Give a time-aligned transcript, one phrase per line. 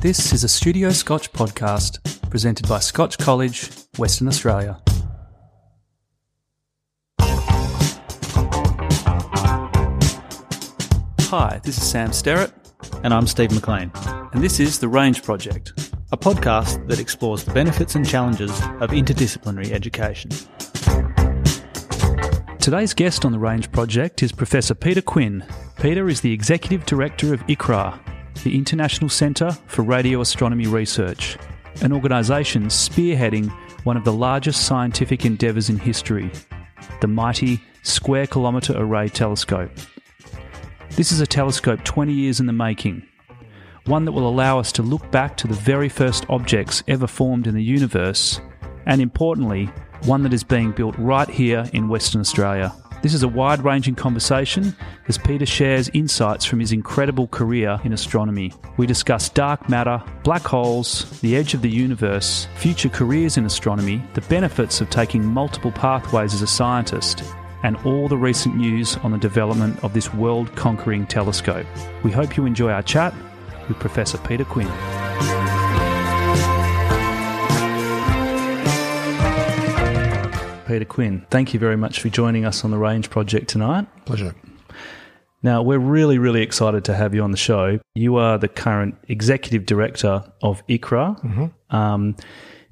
[0.00, 4.80] This is a Studio Scotch podcast presented by Scotch College, Western Australia.
[11.28, 12.52] Hi, this is Sam Sterrett,
[13.04, 13.92] And I'm Steve McLean,
[14.32, 15.72] and this is The Range Project.
[16.12, 20.30] a podcast that explores the benefits and challenges of interdisciplinary education.
[22.58, 25.44] Today's guest on The Range Project is Professor Peter Quinn.
[25.80, 28.00] Peter is the Executive Director of ICRAR,
[28.42, 31.36] the International Centre for Radio Astronomy Research,
[31.82, 33.50] an organisation spearheading
[33.84, 36.30] one of the largest scientific endeavours in history,
[37.00, 39.70] the mighty Square Kilometre Array Telescope.
[40.90, 43.06] This is a telescope 20 years in the making,
[43.86, 47.46] one that will allow us to look back to the very first objects ever formed
[47.46, 48.40] in the universe,
[48.86, 49.66] and importantly,
[50.04, 52.72] one that is being built right here in Western Australia.
[53.02, 54.76] This is a wide ranging conversation
[55.08, 58.52] as Peter shares insights from his incredible career in astronomy.
[58.76, 64.02] We discuss dark matter, black holes, the edge of the universe, future careers in astronomy,
[64.12, 67.24] the benefits of taking multiple pathways as a scientist,
[67.62, 71.66] and all the recent news on the development of this world conquering telescope.
[72.02, 73.14] We hope you enjoy our chat
[73.66, 74.70] with Professor Peter Quinn.
[80.70, 83.88] Peter Quinn, thank you very much for joining us on the Range Project tonight.
[84.04, 84.36] Pleasure.
[85.42, 87.80] Now, we're really, really excited to have you on the show.
[87.96, 92.14] You are the current executive director of ICRAR, um,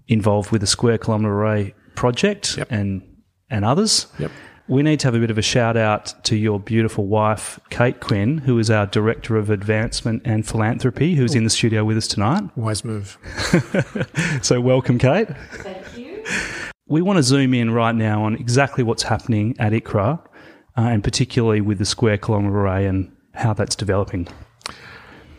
[0.07, 2.69] involved with the Square Kilometre Array project Yep.
[2.71, 3.03] and
[3.51, 4.07] and others.
[4.21, 4.31] Yep.
[4.69, 7.99] We need to have a bit of a shout out to your beautiful wife, Kate
[7.99, 12.07] Quinn, who is our director of advancement and philanthropy, who's in the studio with us
[12.07, 12.45] tonight.
[12.57, 13.19] Wise move.
[14.43, 15.27] So, welcome, Kate.
[15.55, 16.23] Thank you.
[16.89, 21.05] We want to zoom in right now on exactly what's happening at ICRAR, uh, and
[21.05, 24.27] particularly with the Square Kilometre Array and how that's developing.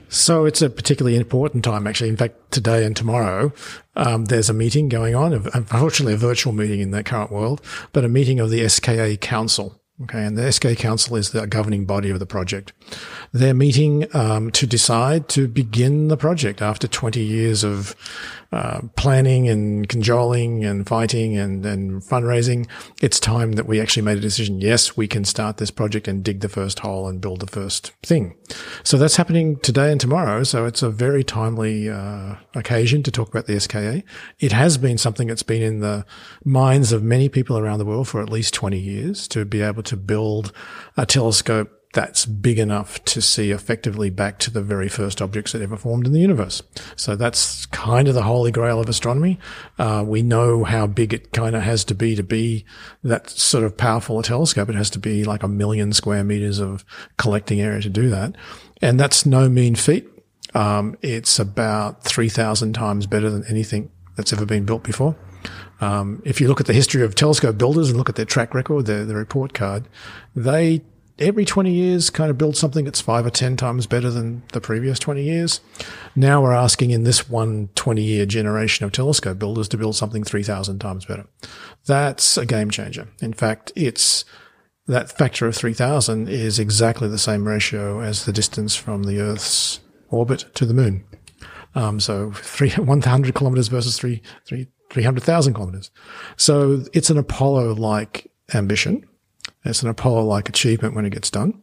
[0.09, 2.09] So it's a particularly important time, actually.
[2.09, 3.51] In fact, today and tomorrow,
[3.95, 5.33] um, there's a meeting going on.
[5.33, 7.61] Unfortunately, a virtual meeting in the current world,
[7.93, 9.81] but a meeting of the SKA Council.
[10.03, 12.71] Okay, and the SKA Council is the governing body of the project.
[13.33, 17.95] They're meeting um, to decide to begin the project after 20 years of
[18.51, 22.67] uh, planning and cajoling and fighting and, and fundraising.
[23.01, 24.59] It's time that we actually made a decision.
[24.59, 27.91] Yes, we can start this project and dig the first hole and build the first
[28.01, 28.35] thing.
[28.83, 30.43] So that's happening today and tomorrow.
[30.43, 34.03] So it's a very timely uh, occasion to talk about the SKA.
[34.39, 36.05] It has been something that's been in the
[36.43, 39.83] minds of many people around the world for at least 20 years to be able
[39.83, 40.51] to build
[40.97, 45.61] a telescope that's big enough to see effectively back to the very first objects that
[45.61, 46.61] ever formed in the universe.
[46.95, 49.39] So that's kind of the holy grail of astronomy.
[49.79, 52.63] Uh, we know how big it kind of has to be to be
[53.03, 54.69] that sort of powerful a telescope.
[54.69, 56.85] It has to be like a million square meters of
[57.17, 58.35] collecting area to do that.
[58.83, 60.07] And that's no mean feat.
[60.53, 65.15] Um, it's about 3,000 times better than anything that's ever been built before.
[65.81, 68.53] Um, if you look at the history of telescope builders and look at their track
[68.53, 69.87] record, their, their report card,
[70.35, 70.83] they
[71.19, 74.61] every 20 years kind of build something that's five or 10 times better than the
[74.61, 75.61] previous 20 years.
[76.15, 80.23] Now we're asking in this one 20 year generation of telescope builders to build something
[80.23, 81.27] 3,000 times better.
[81.85, 83.07] That's a game changer.
[83.21, 84.25] In fact, it's
[84.87, 89.79] that factor of 3,000 is exactly the same ratio as the distance from the Earth's
[90.09, 91.03] orbit to the moon.
[91.75, 95.91] Um, so three, 100 kilometers versus three, three, 300,000 kilometers.
[96.37, 99.05] So it's an Apollo like ambition.
[99.65, 101.61] It's an Apollo like achievement when it gets done.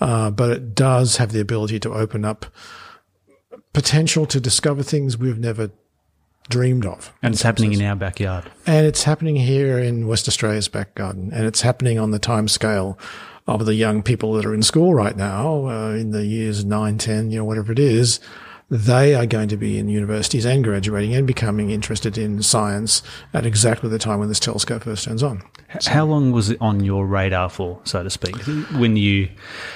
[0.00, 2.46] Uh, but it does have the ability to open up
[3.72, 5.70] potential to discover things we've never
[6.48, 7.12] dreamed of.
[7.22, 8.50] And it's happening in our backyard.
[8.66, 11.30] And it's happening here in West Australia's back garden.
[11.32, 12.98] And it's happening on the time scale
[13.46, 16.98] of the young people that are in school right now, uh, in the years 9,
[16.98, 18.20] 10, you know, whatever it is.
[18.68, 23.00] They are going to be in universities and graduating and becoming interested in science
[23.32, 25.42] at exactly the time when this telescope first turns on.
[25.72, 28.34] H- How long was it on your radar for, so to speak,
[28.74, 29.28] when you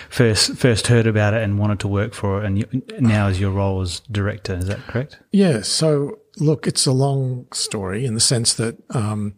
[0.08, 3.38] first first heard about it and wanted to work for it, and you, now is
[3.38, 4.54] your role as director?
[4.54, 5.20] Is that correct?
[5.30, 5.60] Yeah.
[5.62, 9.34] So look, it's a long story in the sense that, um,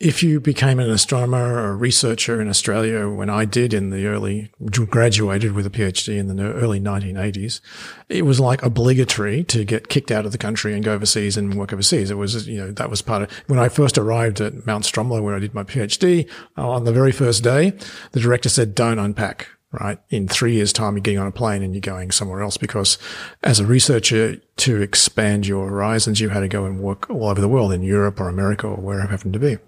[0.00, 4.06] if you became an astronomer or a researcher in Australia, when I did in the
[4.06, 4.50] early,
[4.88, 7.60] graduated with a PhD in the early 1980s,
[8.08, 11.54] it was like obligatory to get kicked out of the country and go overseas and
[11.54, 12.10] work overseas.
[12.10, 15.22] It was, you know, that was part of, when I first arrived at Mount Stromlo,
[15.22, 16.26] where I did my PhD,
[16.56, 17.74] uh, on the very first day,
[18.12, 19.98] the director said, don't unpack right?
[20.10, 22.98] In three years time, you're getting on a plane and you're going somewhere else because
[23.42, 27.40] as a researcher to expand your horizons, you had to go and work all over
[27.40, 29.58] the world in Europe or America or wherever it happened to be.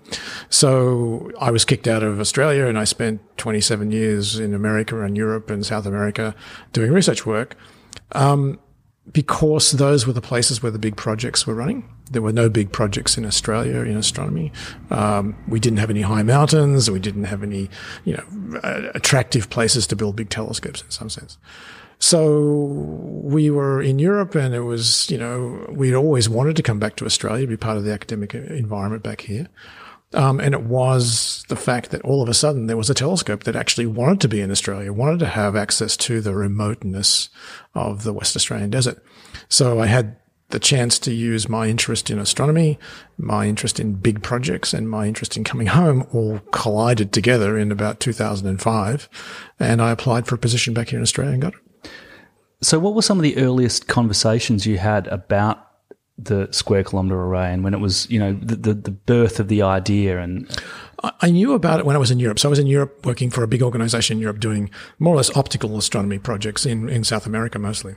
[0.50, 5.16] So I was kicked out of Australia and I spent 27 years in America and
[5.16, 6.34] Europe and South America
[6.72, 7.56] doing research work.
[8.12, 8.58] Um,
[9.10, 11.88] because those were the places where the big projects were running.
[12.10, 14.52] There were no big projects in Australia in astronomy.
[14.90, 16.90] Um, we didn't have any high mountains.
[16.90, 17.68] We didn't have any,
[18.04, 18.60] you know,
[18.94, 21.38] attractive places to build big telescopes in some sense.
[21.98, 22.66] So
[23.22, 26.96] we were in Europe and it was, you know, we'd always wanted to come back
[26.96, 29.48] to Australia, be part of the academic environment back here.
[30.14, 33.44] Um, and it was the fact that all of a sudden there was a telescope
[33.44, 37.30] that actually wanted to be in Australia, wanted to have access to the remoteness
[37.74, 39.02] of the West Australian desert.
[39.48, 40.16] So I had
[40.52, 42.78] the chance to use my interest in astronomy,
[43.16, 47.72] my interest in big projects, and my interest in coming home all collided together in
[47.72, 49.08] about 2005.
[49.58, 51.90] And I applied for a position back here in Australia and got it.
[52.60, 55.71] So, what were some of the earliest conversations you had about
[56.18, 59.48] the square kilometre array and when it was, you know, the, the, the birth of
[59.48, 60.48] the idea and
[61.20, 62.38] I knew about it when I was in Europe.
[62.38, 65.16] So I was in Europe working for a big organization in Europe doing more or
[65.16, 67.96] less optical astronomy projects in, in South America mostly,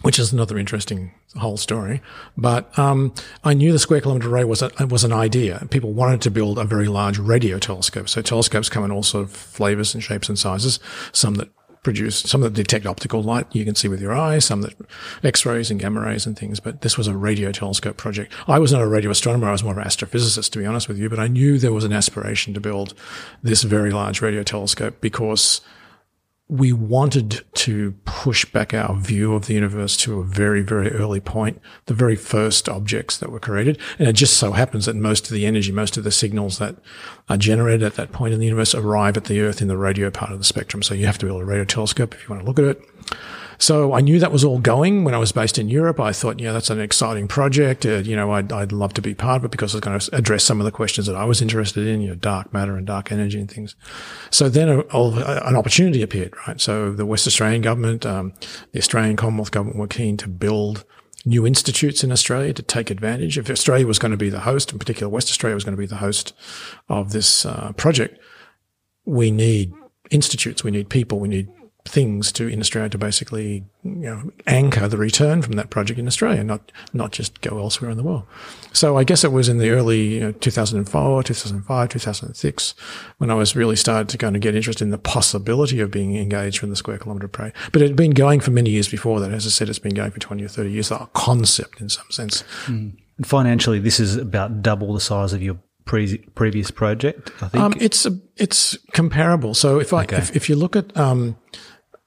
[0.00, 2.00] which is another interesting whole story.
[2.36, 3.12] But um,
[3.44, 5.66] I knew the square kilometre array was a, was an idea.
[5.70, 8.08] People wanted to build a very large radio telescope.
[8.08, 10.80] So telescopes come in all sort of flavors and shapes and sizes.
[11.12, 11.50] Some that
[11.82, 14.74] produce some that detect optical light you can see with your eyes, some that
[15.24, 16.60] X-rays and gamma rays and things.
[16.60, 18.32] But this was a radio telescope project.
[18.46, 19.48] I was not a radio astronomer.
[19.48, 21.08] I was more of an astrophysicist, to be honest with you.
[21.08, 22.94] But I knew there was an aspiration to build
[23.42, 25.60] this very large radio telescope because
[26.52, 31.18] we wanted to push back our view of the universe to a very, very early
[31.18, 33.78] point, the very first objects that were created.
[33.98, 36.76] And it just so happens that most of the energy, most of the signals that
[37.30, 40.10] are generated at that point in the universe arrive at the Earth in the radio
[40.10, 40.82] part of the spectrum.
[40.82, 43.16] So you have to build a radio telescope if you want to look at it.
[43.58, 46.00] So I knew that was all going when I was based in Europe.
[46.00, 47.86] I thought, yeah, that's an exciting project.
[47.86, 49.98] Uh, you know, I'd, I'd love to be part of it because I was going
[49.98, 52.76] to address some of the questions that I was interested in, you know, dark matter
[52.76, 53.76] and dark energy and things.
[54.30, 56.60] So then a, a, an opportunity appeared, right?
[56.60, 58.32] So the West Australian government, um,
[58.72, 60.84] the Australian Commonwealth government were keen to build
[61.24, 63.38] new institutes in Australia to take advantage.
[63.38, 65.80] If Australia was going to be the host, in particular West Australia was going to
[65.80, 66.32] be the host
[66.88, 68.18] of this uh, project,
[69.04, 69.72] we need
[70.10, 71.48] institutes, we need people, we need
[71.84, 76.06] things to in Australia to basically you know anchor the return from that project in
[76.06, 78.24] Australia, not not just go elsewhere in the world.
[78.72, 82.74] So I guess it was in the early you know, 2004, 2005, 2006
[83.18, 86.16] when I was really started to kind of get interested in the possibility of being
[86.16, 87.52] engaged from the square kilometre array.
[87.72, 89.32] But it had been going for many years before that.
[89.32, 90.90] As I said, it's been going for 20 or 30 years.
[90.90, 92.44] A concept in some sense.
[92.66, 92.96] Mm.
[93.24, 97.30] Financially, this is about double the size of your pre- previous project.
[97.42, 99.54] I think um, it's a, it's comparable.
[99.54, 100.16] So if I okay.
[100.16, 101.36] if, if you look at um,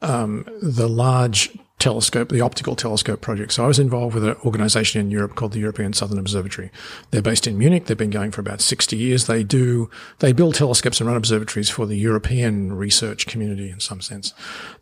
[0.02, 3.52] um, the large telescope, the optical telescope project.
[3.52, 6.72] So I was involved with an organization in Europe called the European Southern Observatory.
[7.12, 7.86] They're based in Munich.
[7.86, 9.28] They've been going for about 60 years.
[9.28, 9.90] They do,
[10.20, 14.34] they build telescopes and run observatories for the European research community in some sense.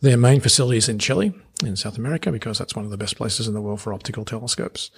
[0.01, 1.33] Their main facility is in Chile
[1.65, 4.23] in South America because that's one of the best places in the world for optical
[4.23, 4.91] telescopes.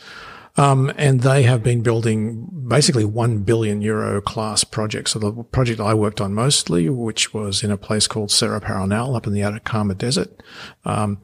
[0.57, 5.11] Um, and they have been building basically one billion euro class projects.
[5.11, 9.15] So the project I worked on mostly, which was in a place called Cerro Paranal
[9.15, 10.41] up in the Atacama Desert.
[10.85, 11.19] Um,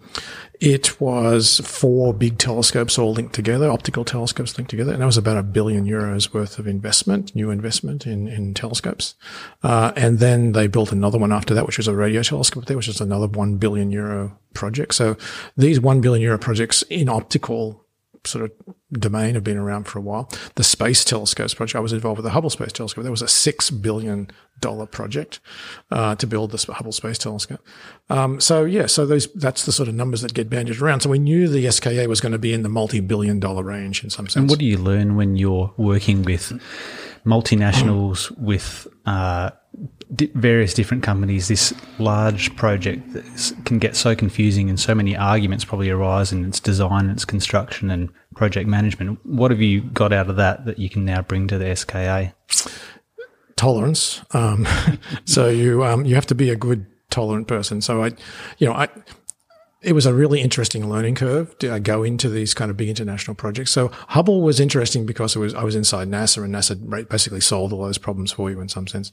[0.60, 5.18] it was four big telescopes all linked together, optical telescopes linked together, and that was
[5.18, 9.16] about a billion euros worth of investment, new investment in, in telescopes.
[9.64, 12.78] Uh, and then they built another one after that, which was a radio telescope there,
[12.78, 14.94] which is another one billion euro project.
[14.94, 15.18] So
[15.58, 17.84] these one billion euro projects in optical
[18.24, 20.30] sort of domain have been around for a while.
[20.56, 23.04] The Space Telescopes project, I was involved with the Hubble Space Telescope.
[23.04, 24.30] That was a six billion
[24.60, 25.40] dollar project
[25.90, 27.66] uh, to build the Hubble Space Telescope.
[28.10, 31.02] Um, so yeah, so those that's the sort of numbers that get bandaged around.
[31.02, 34.10] So we knew the SKA was going to be in the multi-billion dollar range in
[34.10, 34.36] some sense.
[34.36, 36.54] And what do you learn when you're working with
[37.26, 39.52] multinationals with uh,
[40.12, 43.02] various different companies, this large project
[43.66, 47.90] can get so confusing and so many arguments probably arise in its design, its construction,
[47.90, 48.10] and
[48.42, 49.24] project management.
[49.24, 52.34] What have you got out of that that you can now bring to the SKA?
[53.56, 54.24] Tolerance.
[54.32, 54.68] Um,
[55.26, 57.82] so you um, you have to be a good tolerant person.
[57.82, 58.14] So I,
[58.58, 58.88] you know, I
[59.84, 62.90] it was a really interesting learning curve to uh, go into these kind of big
[62.90, 63.70] international projects.
[63.70, 67.72] So Hubble was interesting because it was I was inside NASA and NASA basically solved
[67.74, 69.12] all those problems for you in some sense.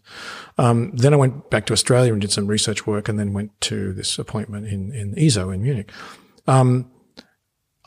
[0.57, 3.61] Um, then I went back to Australia and did some research work, and then went
[3.61, 5.93] to this appointment in in ESO in Munich.
[6.47, 6.91] Um,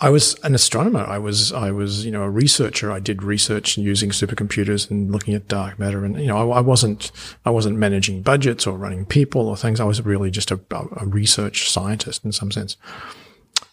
[0.02, 1.06] I was an astronomer.
[1.06, 2.92] I was, I was, you know, a researcher.
[2.92, 6.04] I did research using supercomputers and looking at dark matter.
[6.04, 7.12] And, you know, I, I wasn't,
[7.46, 9.80] I wasn't managing budgets or running people or things.
[9.80, 12.78] I was really just a, a research scientist in some sense.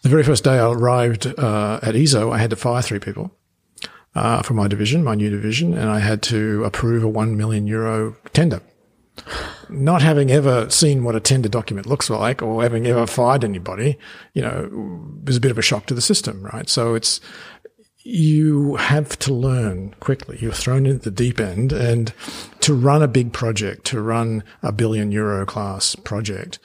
[0.03, 3.31] The very first day I arrived uh, at ESO, I had to fire three people
[4.13, 7.65] uh, from my division, my new division, and I had to approve a one million
[7.65, 8.61] euro tender.
[9.69, 13.97] Not having ever seen what a tender document looks like or having ever fired anybody,
[14.33, 14.69] you know,
[15.25, 16.69] was a bit of a shock to the system, right?
[16.69, 17.21] So it's,
[18.03, 20.37] you have to learn quickly.
[20.41, 22.13] You're thrown into the deep end and
[22.61, 26.59] to run a big project, to run a billion euro class project,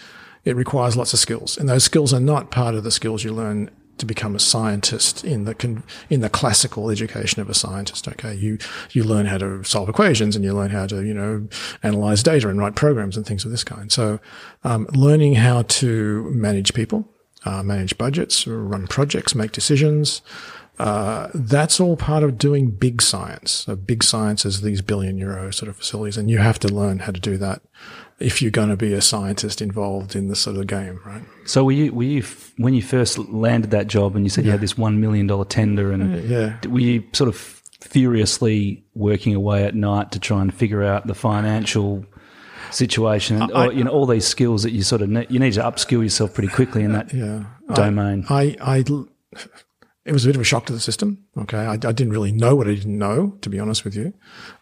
[0.44, 1.56] it requires lots of skills.
[1.58, 5.24] And those skills are not part of the skills you learn to become a scientist
[5.24, 8.08] in the in the classical education of a scientist.
[8.08, 8.58] Okay, you
[8.90, 11.48] you learn how to solve equations and you learn how to you know
[11.82, 13.92] analyze data and write programs and things of this kind.
[13.92, 14.20] So,
[14.64, 17.08] um, learning how to manage people,
[17.44, 20.22] uh, manage budgets, run projects, make decisions.
[20.76, 23.52] Uh, that's all part of doing big science.
[23.52, 27.00] So big science is these billion euro sort of facilities, and you have to learn
[27.00, 27.62] how to do that
[28.24, 31.22] if you're going to be a scientist involved in the sort of game, right?
[31.44, 32.24] So were you were you
[32.56, 34.48] when you first landed that job and you said yeah.
[34.48, 37.36] you had this one million dollar tender and uh, yeah, were you sort of
[37.80, 42.04] furiously working away at night to try and figure out the financial
[42.70, 45.38] situation and I, or, you know all these skills that you sort of ne- you
[45.38, 48.24] need to upskill yourself pretty quickly in that yeah, domain.
[48.30, 48.84] I, I, I
[50.04, 51.24] it was a bit of a shock to the system.
[51.36, 51.58] Okay.
[51.58, 54.12] I, I, didn't really know what I didn't know, to be honest with you.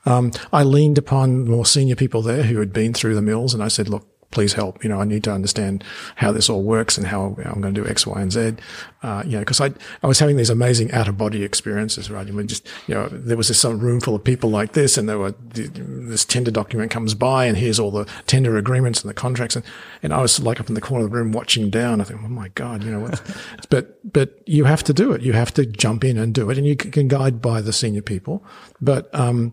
[0.06, 3.62] Um, I leaned upon more senior people there who had been through the mills and
[3.62, 4.82] I said, look, please help.
[4.82, 5.84] You know, I need to understand
[6.16, 8.54] how this all works and how I'm going to do X, Y, and Z.
[9.02, 9.72] Uh, you know, because I,
[10.02, 12.26] I was having these amazing out of body experiences, right?
[12.26, 14.98] I mean, just, you know, there was this some room full of people like this
[14.98, 19.10] and there were, this tender document comes by and here's all the tender agreements and
[19.10, 19.54] the contracts.
[19.54, 19.64] And,
[20.02, 22.00] and I was like up in the corner of the room watching down.
[22.00, 23.10] I think, oh my God, you know
[23.70, 25.22] but, but you have to do it.
[25.22, 28.02] You have to jump in and do it and you can guide by the senior
[28.02, 28.44] people.
[28.80, 29.52] But, um,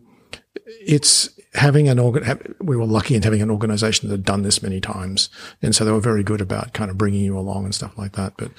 [0.65, 4.61] it's, having an organ, we were lucky in having an organization that had done this
[4.61, 5.29] many times.
[5.61, 8.13] And so they were very good about kind of bringing you along and stuff like
[8.13, 8.33] that.
[8.37, 8.51] But,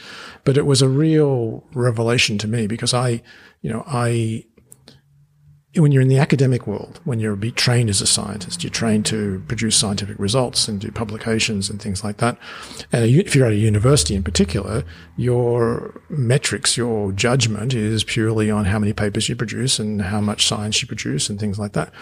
[0.44, 3.22] but it was a real revelation to me because I,
[3.62, 4.44] you know, I,
[5.76, 9.40] when you're in the academic world, when you're trained as a scientist, you're trained to
[9.46, 12.36] produce scientific results and do publications and things like that.
[12.90, 14.82] And if you're at a university in particular,
[15.16, 20.48] your metrics, your judgment is purely on how many papers you produce and how much
[20.48, 21.92] science you produce and things like that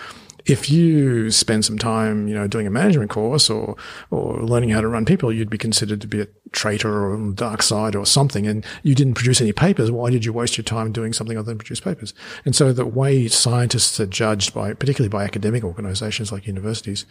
[0.49, 3.77] if you spend some time, you know, doing a management course or,
[4.11, 7.29] or learning how to run people, you'd be considered to be a traitor or on
[7.31, 8.47] the dark side or something.
[8.47, 9.91] And you didn't produce any papers.
[9.91, 12.15] Why did you waste your time doing something other than produce papers?
[12.47, 17.05] And so the way scientists are judged by, particularly by academic organizations like universities,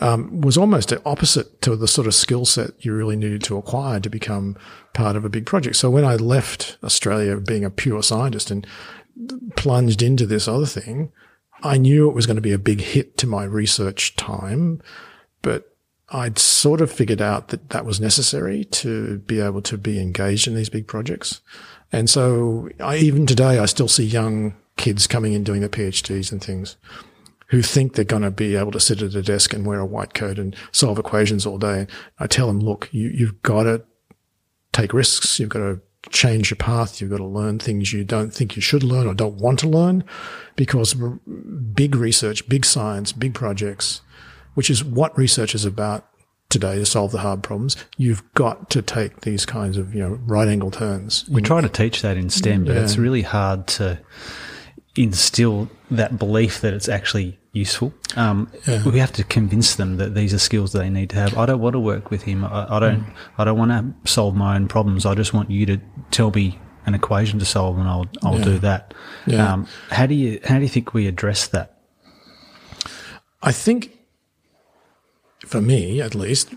[0.00, 3.98] um, was almost opposite to the sort of skill set you really needed to acquire
[3.98, 4.56] to become
[4.94, 5.74] part of a big project.
[5.74, 8.64] So when I left Australia being a pure scientist and
[9.56, 11.10] plunged into this other thing,
[11.62, 14.80] I knew it was going to be a big hit to my research time,
[15.42, 15.76] but
[16.10, 20.48] I'd sort of figured out that that was necessary to be able to be engaged
[20.48, 21.40] in these big projects.
[21.92, 26.32] And so I, even today, I still see young kids coming in doing their PhDs
[26.32, 26.76] and things
[27.48, 29.86] who think they're going to be able to sit at a desk and wear a
[29.86, 31.86] white coat and solve equations all day.
[32.18, 33.82] I tell them, look, you, you've got to
[34.72, 35.40] take risks.
[35.40, 37.00] You've got to change your path.
[37.00, 39.68] You've got to learn things you don't think you should learn or don't want to
[39.68, 40.04] learn
[40.56, 44.00] because big research, big science, big projects,
[44.54, 46.06] which is what research is about
[46.48, 50.18] today to solve the hard problems, you've got to take these kinds of, you know,
[50.26, 51.28] right angle turns.
[51.28, 52.82] We try to teach that in STEM, but yeah.
[52.82, 54.00] it's really hard to
[54.96, 57.92] instill that belief that it's actually useful.
[58.16, 58.82] Um, yeah.
[58.84, 61.36] We have to convince them that these are skills they need to have.
[61.36, 62.44] I don't want to work with him.
[62.44, 63.00] I, I don't.
[63.00, 63.14] Mm.
[63.38, 65.06] I don't want to solve my own problems.
[65.06, 65.80] I just want you to
[66.10, 68.44] tell me an equation to solve, and I'll I'll yeah.
[68.44, 68.94] do that.
[69.26, 69.52] Yeah.
[69.52, 71.78] Um, how do you how do you think we address that?
[73.42, 73.98] I think,
[75.46, 76.52] for me at least,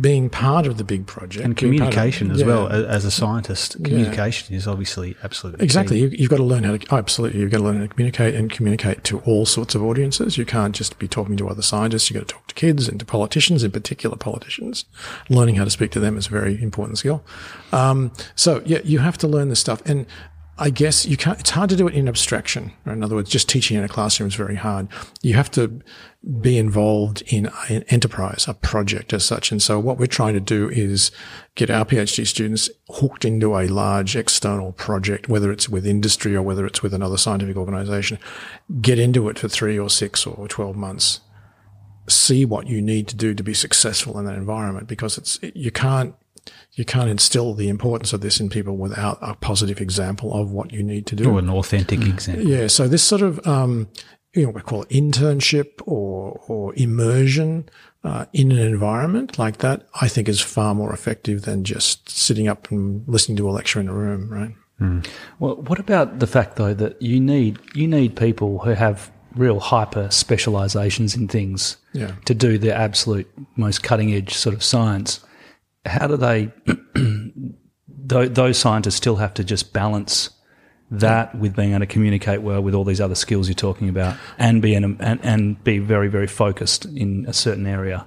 [0.00, 2.46] being part of the big project and communication as yeah.
[2.46, 4.56] well as a scientist communication yeah.
[4.56, 5.98] is obviously absolutely exactly.
[5.98, 8.34] you, have got to learn how to absolutely you've got to learn how to communicate
[8.34, 10.38] and communicate to all sorts of audiences.
[10.38, 12.08] You can't just be talking to other scientists.
[12.08, 14.86] You've got to talk to kids and to politicians in particular politicians.
[15.28, 17.22] Learning how to speak to them is a very important skill.
[17.72, 19.82] Um, so yeah you have to learn this stuff.
[19.84, 20.06] And
[20.60, 22.72] I guess you can't, it's hard to do it in abstraction.
[22.84, 24.88] In other words, just teaching in a classroom is very hard.
[25.22, 25.80] You have to
[26.40, 29.52] be involved in an enterprise, a project as such.
[29.52, 31.12] And so what we're trying to do is
[31.54, 36.42] get our PhD students hooked into a large external project, whether it's with industry or
[36.42, 38.18] whether it's with another scientific organization,
[38.80, 41.20] get into it for three or six or 12 months.
[42.08, 45.70] See what you need to do to be successful in that environment because it's, you
[45.70, 46.16] can't
[46.72, 50.72] you can't instill the importance of this in people without a positive example of what
[50.72, 51.30] you need to do.
[51.30, 52.08] Or an authentic mm.
[52.08, 52.46] example.
[52.46, 52.66] Yeah.
[52.68, 53.88] So this sort of, um,
[54.34, 57.68] you know, we call it internship or, or immersion
[58.04, 62.48] uh, in an environment like that, I think is far more effective than just sitting
[62.48, 64.54] up and listening to a lecture in a room, right?
[64.80, 65.06] Mm.
[65.40, 69.60] Well, what about the fact though that you need you need people who have real
[69.60, 72.12] hyper specializations in things Yeah.
[72.24, 75.20] to do the absolute most cutting edge sort of science.
[75.88, 76.52] How do they,
[77.86, 80.30] those scientists still have to just balance
[80.90, 84.16] that with being able to communicate well with all these other skills you're talking about
[84.38, 88.06] and be, and, and be very, very focused in a certain area?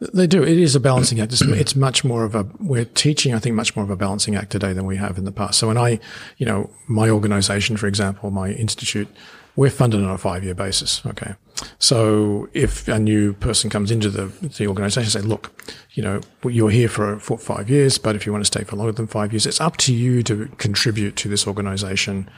[0.00, 0.42] They do.
[0.42, 1.32] It is a balancing act.
[1.32, 4.50] It's much more of a, we're teaching, I think, much more of a balancing act
[4.50, 5.58] today than we have in the past.
[5.58, 6.00] So when I,
[6.38, 9.08] you know, my organization, for example, my institute,
[9.56, 11.04] we're funded on a five year basis.
[11.04, 11.34] Okay.
[11.78, 15.50] So if a new person comes into the, the organization, say, look,
[15.92, 18.76] you know, you're here for, for five years, but if you want to stay for
[18.76, 22.28] longer than five years, it's up to you to contribute to this organization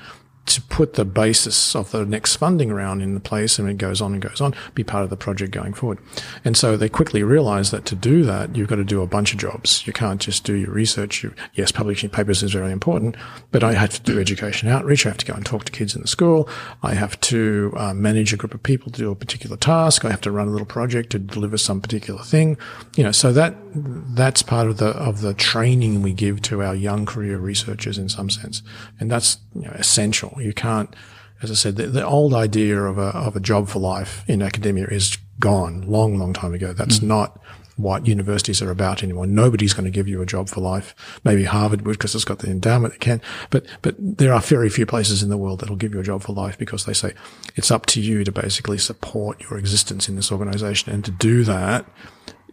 [0.47, 4.00] to put the basis of the next funding round in the place and it goes
[4.00, 5.99] on and goes on, be part of the project going forward.
[6.44, 9.32] And so they quickly realize that to do that, you've got to do a bunch
[9.32, 9.87] of jobs.
[9.87, 11.23] You can't just do your research.
[11.23, 13.16] You, yes, publishing papers is very important,
[13.52, 15.06] but I have to do education outreach.
[15.06, 16.49] I have to go and talk to kids in the school.
[16.82, 20.04] I have to uh, manage a group of people to do a particular task.
[20.04, 22.56] I have to run a little project to deliver some particular thing.
[22.97, 26.75] You know, so that, that's part of the, of the training we give to our
[26.75, 28.62] young career researchers in some sense.
[28.99, 30.29] And that's you know, essential.
[30.38, 30.94] You can't,
[31.42, 34.42] as I said, the, the, old idea of a, of a job for life in
[34.42, 36.72] academia is gone long, long time ago.
[36.72, 37.04] That's mm.
[37.04, 37.40] not
[37.76, 39.26] what universities are about anymore.
[39.26, 40.94] Nobody's going to give you a job for life.
[41.25, 44.68] Maybe Harvard would because it's got the endowment that can, but, but there are very
[44.68, 47.14] few places in the world that'll give you a job for life because they say
[47.56, 50.92] it's up to you to basically support your existence in this organization.
[50.92, 51.87] And to do that,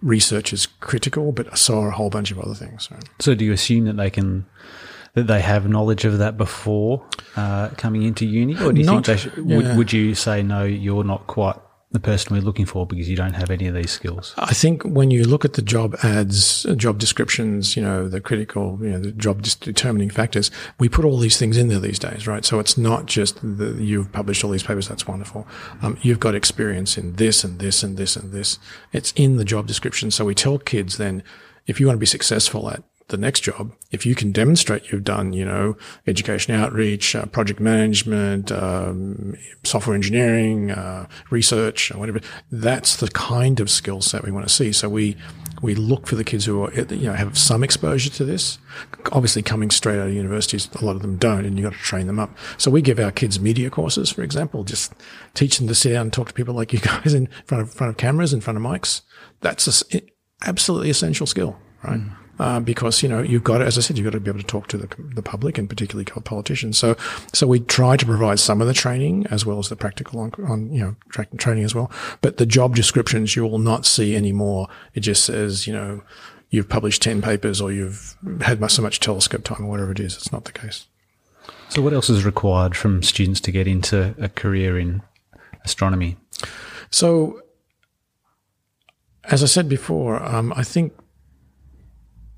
[0.02, 2.90] research is critical, but so are a whole bunch of other things.
[2.92, 3.04] Right?
[3.20, 4.46] So do you assume that they can
[5.18, 7.04] that they have knowledge of that before
[7.36, 9.58] uh, coming into uni, or do you not, think they should, yeah.
[9.58, 10.64] would, would you say no?
[10.64, 11.56] You're not quite
[11.90, 14.36] the person we're looking for because you don't have any of these skills.
[14.38, 18.78] I think when you look at the job ads, job descriptions, you know, the critical,
[18.82, 22.28] you know, the job determining factors, we put all these things in there these days,
[22.28, 22.46] right?
[22.46, 24.88] So it's not just the, you've published all these papers.
[24.88, 25.48] That's wonderful.
[25.82, 28.60] Um, you've got experience in this and this and this and this.
[28.94, 30.12] It's in the job description.
[30.12, 31.24] So we tell kids then,
[31.66, 35.06] if you want to be successful at the next job, if you can demonstrate you've
[35.06, 42.20] done, you know, education outreach, uh, project management, um, software engineering, uh, research, whatever,
[42.52, 44.74] that's the kind of skill set we want to see.
[44.74, 45.16] So we,
[45.62, 48.60] we look for the kids who are, you know, have some exposure to this.
[49.14, 51.84] Obviously, coming straight out of universities, a lot of them don't, and you've got to
[51.84, 52.38] train them up.
[52.58, 54.94] So we give our kids media courses, for example, just
[55.34, 57.74] teach them to sit down and talk to people like you guys in front of,
[57.74, 59.02] front of cameras, in front of mics.
[59.40, 60.02] That's a,
[60.46, 62.02] absolutely essential skill, right?
[62.02, 64.30] Mm uh, because you know you've got to, as I said, you've got to be
[64.30, 66.78] able to talk to the, the public and particularly politicians.
[66.78, 66.96] So,
[67.34, 70.32] so we try to provide some of the training as well as the practical on,
[70.48, 71.92] on you know tra- training as well.
[72.22, 74.68] But the job descriptions you will not see anymore.
[74.94, 76.04] It just says you know
[76.50, 80.16] you've published ten papers or you've had so much telescope time or whatever it is.
[80.16, 80.88] It's not the case.
[81.70, 85.02] So, what else is required from students to get into a career in
[85.66, 86.18] astronomy?
[86.90, 87.42] So,
[89.26, 90.94] as I said before, um, I think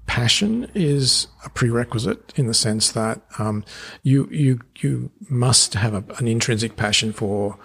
[0.09, 3.63] passion is a prerequisite in the sense that um,
[4.01, 7.59] you you you must have a, an intrinsic passion for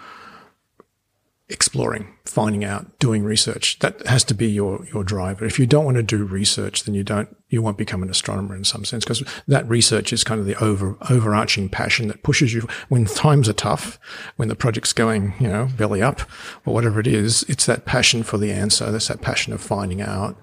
[1.49, 3.79] exploring, finding out, doing research.
[3.79, 5.43] That has to be your your driver.
[5.43, 8.55] If you don't want to do research, then you don't you won't become an astronomer
[8.55, 12.53] in some sense because that research is kind of the over overarching passion that pushes
[12.53, 13.99] you when times are tough,
[14.35, 16.21] when the project's going you know belly up
[16.63, 17.41] or whatever it is.
[17.49, 18.91] It's that passion for the answer.
[18.91, 20.37] That's that passion of finding out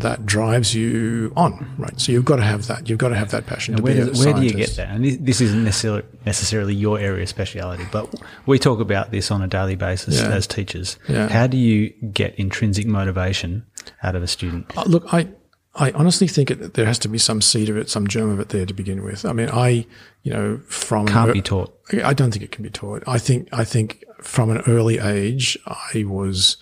[0.00, 1.98] that drives you on, right?
[2.00, 2.88] So you've got to have that.
[2.88, 3.76] You've got to have that passion.
[3.76, 4.88] to where, does, where do you get that?
[4.88, 8.12] And this isn't necessarily necessarily your area of speciality, but
[8.46, 10.28] we talk about this on a daily basis yeah.
[10.28, 10.98] as teachers.
[11.08, 11.28] Yeah.
[11.28, 13.66] How do you get intrinsic motivation
[14.02, 14.70] out of a student?
[14.76, 15.28] Uh, look, I
[15.74, 18.40] I honestly think it, there has to be some seed of it, some germ of
[18.40, 19.24] it there to begin with.
[19.24, 19.86] I mean, I
[20.22, 21.74] you know from can't be taught.
[22.04, 23.04] I don't think it can be taught.
[23.06, 26.56] I think I think from an early age, I was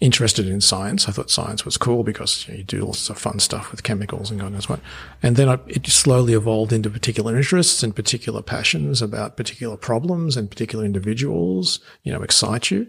[0.00, 1.08] interested in science.
[1.08, 3.82] I thought science was cool because you, know, you do lots of fun stuff with
[3.82, 4.80] chemicals and God knows what.
[5.22, 10.36] And then I, it slowly evolved into particular interests and particular passions about particular problems
[10.36, 12.88] and particular individuals, you know, excite you.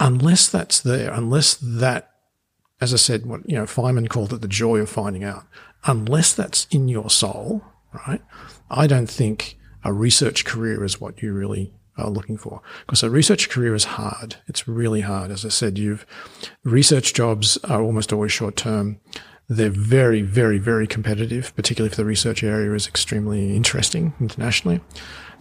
[0.00, 2.10] Unless that's there, unless that,
[2.80, 5.44] as I said, what, you know, Feynman called it the joy of finding out.
[5.84, 7.62] Unless that's in your soul,
[8.06, 8.22] right?
[8.68, 12.62] I don't think a research career is what you really are looking for.
[12.86, 14.36] Because a research career is hard.
[14.46, 15.30] It's really hard.
[15.30, 16.06] As I said, you've
[16.64, 19.00] research jobs are almost always short term.
[19.48, 24.80] They're very, very, very competitive, particularly if the research area is extremely interesting internationally.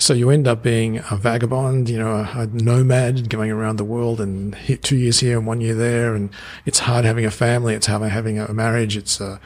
[0.02, 3.84] So you end up being a vagabond, you know, a, a nomad going around the
[3.84, 6.16] world and hit two years here and one year there.
[6.16, 6.32] And
[6.66, 7.76] it's hard having a family.
[7.76, 8.98] It's hard having a marriage.
[8.98, 9.38] It's, uh,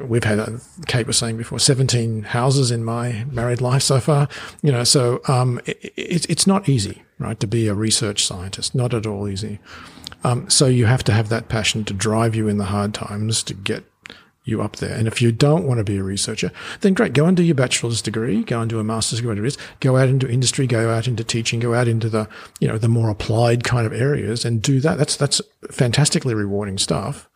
[0.00, 0.50] we've had, uh,
[0.86, 4.28] Kate was saying before, 17 houses in my married life so far,
[4.62, 7.40] you know, so, um, it, it, it's not easy, right?
[7.40, 9.58] To be a research scientist, not at all easy.
[10.22, 13.42] Um, so you have to have that passion to drive you in the hard times
[13.42, 13.84] to get
[14.44, 14.96] you up there.
[14.96, 16.50] And if you don't want to be a researcher,
[16.80, 19.46] then great, go and do your bachelor's degree, go and do a master's degree, whatever
[19.46, 22.28] it is, go out into industry, go out into teaching, go out into the,
[22.58, 24.98] you know, the more applied kind of areas and do that.
[24.98, 27.28] That's, that's fantastically rewarding stuff.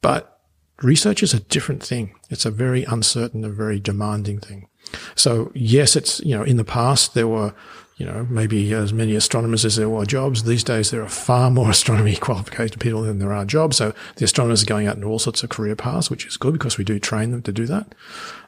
[0.00, 0.40] But
[0.80, 2.14] research is a different thing.
[2.30, 4.68] It's a very uncertain, a very demanding thing.
[5.14, 7.54] So yes, it's, you know, in the past there were,
[8.02, 10.42] you know, maybe as many astronomers as there were jobs.
[10.42, 13.76] These days, there are far more astronomy qualification people than there are jobs.
[13.76, 16.52] So the astronomers are going out into all sorts of career paths, which is good
[16.52, 17.94] because we do train them to do that.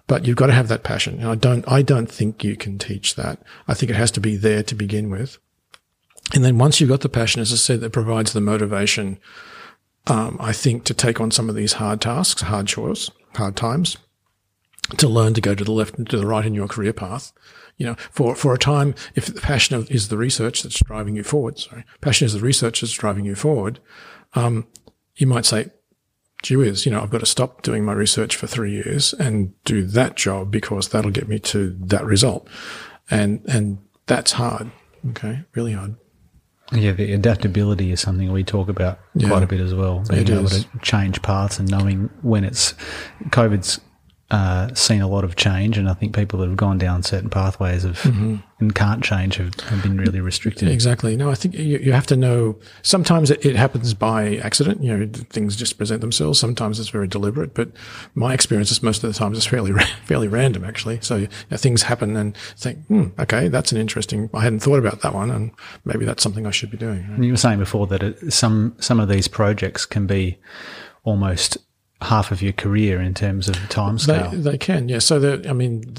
[0.09, 1.21] But you've got to have that passion.
[1.21, 3.39] And I don't, I don't think you can teach that.
[3.69, 5.39] I think it has to be there to begin with.
[6.35, 9.21] And then once you've got the passion, as I said, that provides the motivation,
[10.09, 13.99] um, I think to take on some of these hard tasks, hard chores, hard times,
[14.97, 17.33] to learn to go to the left and to the right in your career path
[17.77, 21.23] you know, for, for a time, if the passion is the research that's driving you
[21.23, 23.81] forward, sorry, passion is the research that's driving you forward,
[24.35, 24.67] um,
[25.17, 25.71] you might say,
[26.43, 29.55] gee whiz, you know, I've got to stop doing my research for three years and
[29.65, 32.47] do that job because that'll get me to that result.
[33.11, 34.71] And, and that's hard.
[35.11, 35.45] Okay.
[35.55, 35.97] Really hard.
[36.73, 39.29] Yeah, the adaptability is something we talk about yeah.
[39.29, 40.03] quite a bit as well.
[40.09, 42.73] Being able to change paths and knowing when it's
[43.25, 43.81] COVID's
[44.35, 47.31] uh, seen a lot of change, and I think people that have gone down certain
[47.31, 48.39] pathways of mm-hmm.
[48.59, 50.67] and can't change have, have, been really restricted.
[50.67, 51.17] Exactly.
[51.17, 52.59] No, I think you, you have to know.
[52.83, 54.83] Sometimes it, it, happens by accident.
[54.83, 56.41] You know, things just present themselves.
[56.41, 57.55] Sometimes it's very deliberate.
[57.55, 57.71] But
[58.17, 59.73] my experience is most of the time it's fairly
[60.05, 60.99] fairly random, actually.
[61.01, 64.31] So you know, things happen, and think, hmm, okay, that's an interesting.
[64.35, 65.53] I hadn't thought about that one, and
[65.85, 67.09] maybe that's something I should be doing.
[67.09, 67.23] Right?
[67.23, 70.39] You were saying before that it, some some of these projects can be
[71.05, 71.57] almost
[72.03, 74.31] half of your career in terms of time scale.
[74.31, 74.99] They, they can, yeah.
[74.99, 75.95] So, I mean,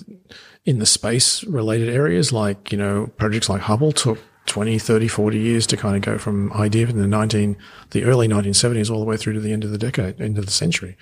[0.65, 5.39] in the space related areas, like, you know, projects like Hubble took 20, 30, 40
[5.39, 7.58] years to kind of go from idea in the 19,
[7.91, 10.45] the early 1970s all the way through to the end of the decade, end of
[10.45, 10.97] the century.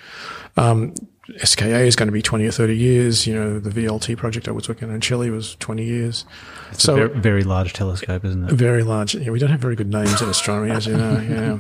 [0.56, 0.94] Um,
[1.44, 3.26] SKA is going to be 20 or 30 years.
[3.26, 6.26] You know, the VLT project I was working on in Chile was 20 years.
[6.72, 8.52] It's so, a very, very, large telescope, isn't it?
[8.52, 9.16] Very large.
[9.16, 11.20] Yeah, we don't have very good names in astronomy, as you know.
[11.20, 11.58] Yeah.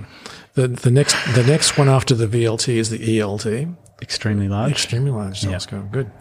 [0.55, 3.75] The, the next the next one after the VLT is the ELT.
[4.01, 4.71] Extremely large.
[4.71, 5.83] Extremely large telescope.
[5.85, 5.91] Yep.
[5.91, 6.11] Good.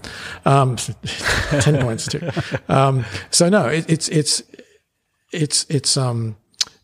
[0.44, 0.76] Um,
[1.60, 2.30] Ten points too.
[2.68, 4.42] Um, so no, it, it's it's
[5.32, 6.36] it's it's um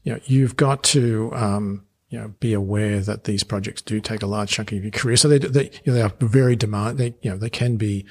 [0.02, 4.22] you know you've got to um you know be aware that these projects do take
[4.22, 5.16] a large chunk of your career.
[5.16, 6.98] So they they you know, they are very demand.
[6.98, 8.04] They you know they can be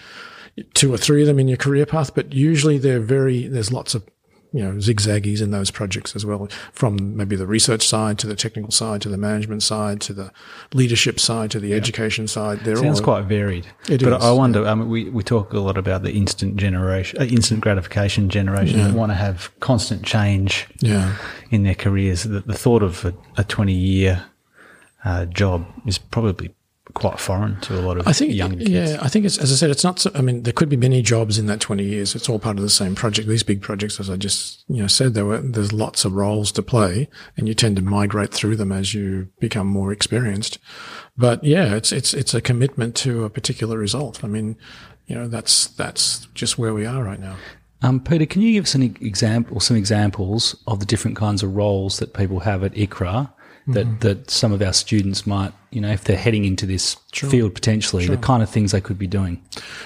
[0.73, 3.93] two or three of them in your career path, but usually they're very there's lots
[3.93, 4.03] of
[4.53, 8.35] you know, zigzaggies in those projects as well, from maybe the research side to the
[8.35, 10.31] technical side to the management side to the
[10.73, 11.75] leadership side to the yeah.
[11.75, 12.59] education side.
[12.61, 13.67] They're Sounds all, quite varied.
[13.89, 14.71] It but is, I wonder, yeah.
[14.71, 18.79] I mean, we, we talk a lot about the instant generation, uh, instant gratification generation
[18.79, 18.87] yeah.
[18.87, 21.15] that want to have constant change yeah.
[21.51, 22.23] in their careers.
[22.23, 24.25] The, the thought of a, a 20 year
[25.03, 26.53] uh, job is probably
[26.93, 28.69] quite foreign to a lot of I think, young kids.
[28.69, 29.99] Yeah, I think it's as I said, it's not.
[29.99, 32.15] So, I mean, there could be many jobs in that twenty years.
[32.15, 33.27] It's all part of the same project.
[33.27, 36.51] These big projects, as I just you know said, there were there's lots of roles
[36.53, 40.59] to play, and you tend to migrate through them as you become more experienced.
[41.17, 44.23] But yeah, it's it's it's a commitment to a particular result.
[44.23, 44.57] I mean,
[45.07, 47.35] you know, that's that's just where we are right now.
[47.81, 51.55] Um, Peter, can you give us an example, some examples of the different kinds of
[51.55, 53.31] roles that people have at ICRAR
[53.67, 53.99] that, mm-hmm.
[53.99, 57.29] that some of our students might, you know, if they're heading into this sure.
[57.29, 58.15] field potentially, sure.
[58.15, 59.43] the kind of things they could be doing.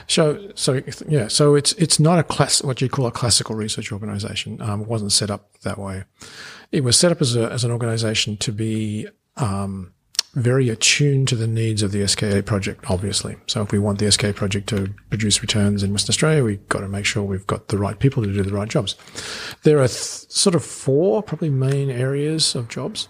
[0.07, 3.91] So, so yeah, so it's it's not a class what you call a classical research
[3.91, 4.61] organisation.
[4.61, 6.03] Um, it wasn't set up that way.
[6.71, 9.93] It was set up as a as an organisation to be um,
[10.33, 13.35] very attuned to the needs of the SKA project, obviously.
[13.47, 16.79] So if we want the SKA project to produce returns in Western Australia, we've got
[16.79, 18.95] to make sure we've got the right people to do the right jobs.
[19.63, 23.09] There are th- sort of four probably main areas of jobs.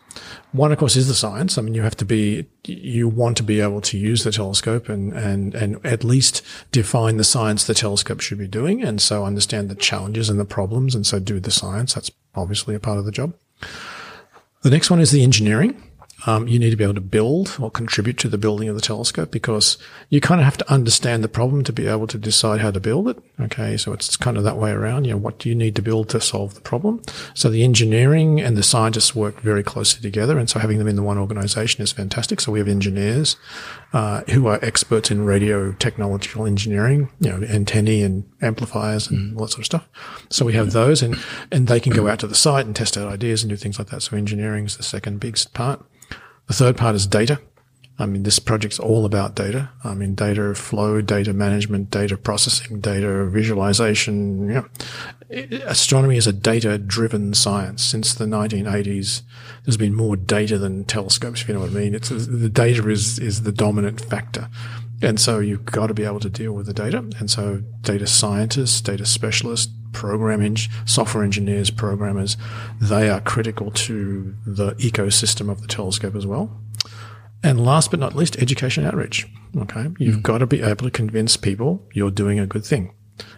[0.52, 1.60] One, of course, is the science.
[1.60, 4.90] I mean, you have to be, you want to be able to use the telescope
[4.90, 8.82] and, and, and at least define the science the telescope should be doing.
[8.82, 10.96] And so understand the challenges and the problems.
[10.96, 11.94] And so do the science.
[11.94, 13.36] That's obviously a part of the job.
[14.64, 15.91] The next one is the engineering.
[16.26, 18.82] Um, you need to be able to build or contribute to the building of the
[18.82, 19.78] telescope because
[20.10, 22.80] you kind of have to understand the problem to be able to decide how to
[22.80, 23.18] build it.
[23.40, 23.78] Okay.
[23.78, 25.06] So it's kind of that way around.
[25.06, 27.02] You know, what do you need to build to solve the problem?
[27.34, 30.38] So the engineering and the scientists work very closely together.
[30.38, 32.40] And so having them in the one organization is fantastic.
[32.40, 33.36] So we have engineers,
[33.94, 39.46] uh, who are experts in radio technological engineering, you know, antennae and amplifiers and all
[39.46, 39.90] that sort of stuff.
[40.30, 41.16] So we have those and,
[41.52, 43.80] and they can go out to the site and test out ideas and do things
[43.80, 44.02] like that.
[44.02, 45.84] So engineering is the second big part.
[46.52, 47.40] The third part is data.
[47.98, 49.70] I mean, this project's all about data.
[49.86, 54.70] I mean, data flow, data management, data processing, data visualization.
[55.30, 57.86] Astronomy is a data driven science.
[57.86, 59.22] Since the 1980s,
[59.64, 61.96] there's been more data than telescopes, if you know what I mean.
[61.96, 64.50] It's the data is, is the dominant factor.
[65.02, 66.98] And so you've got to be able to deal with the data.
[67.18, 72.38] And so data scientists, data specialists, program software engineers, programmers,
[72.80, 76.62] they are critical to the ecosystem of the telescope as well.
[77.44, 79.28] And last but not least, education outreach.
[79.58, 79.88] Okay.
[79.98, 80.24] You've mm.
[80.24, 82.94] got to be able to convince people you're doing a good thing.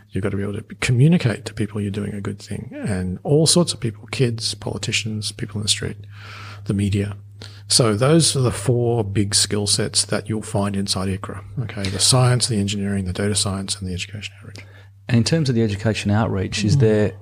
[0.10, 3.20] You've got to be able to communicate to people you're doing a good thing and
[3.24, 5.98] all sorts of people, kids, politicians, people in the street,
[6.66, 7.18] the media.
[7.68, 11.44] So those are the four big skill sets that you'll find inside ICRAR.
[11.64, 11.84] Okay.
[11.84, 14.66] The science, the engineering, the data science, and the education outreach.
[15.08, 16.66] And in terms of the education outreach, mm.
[16.66, 17.14] is there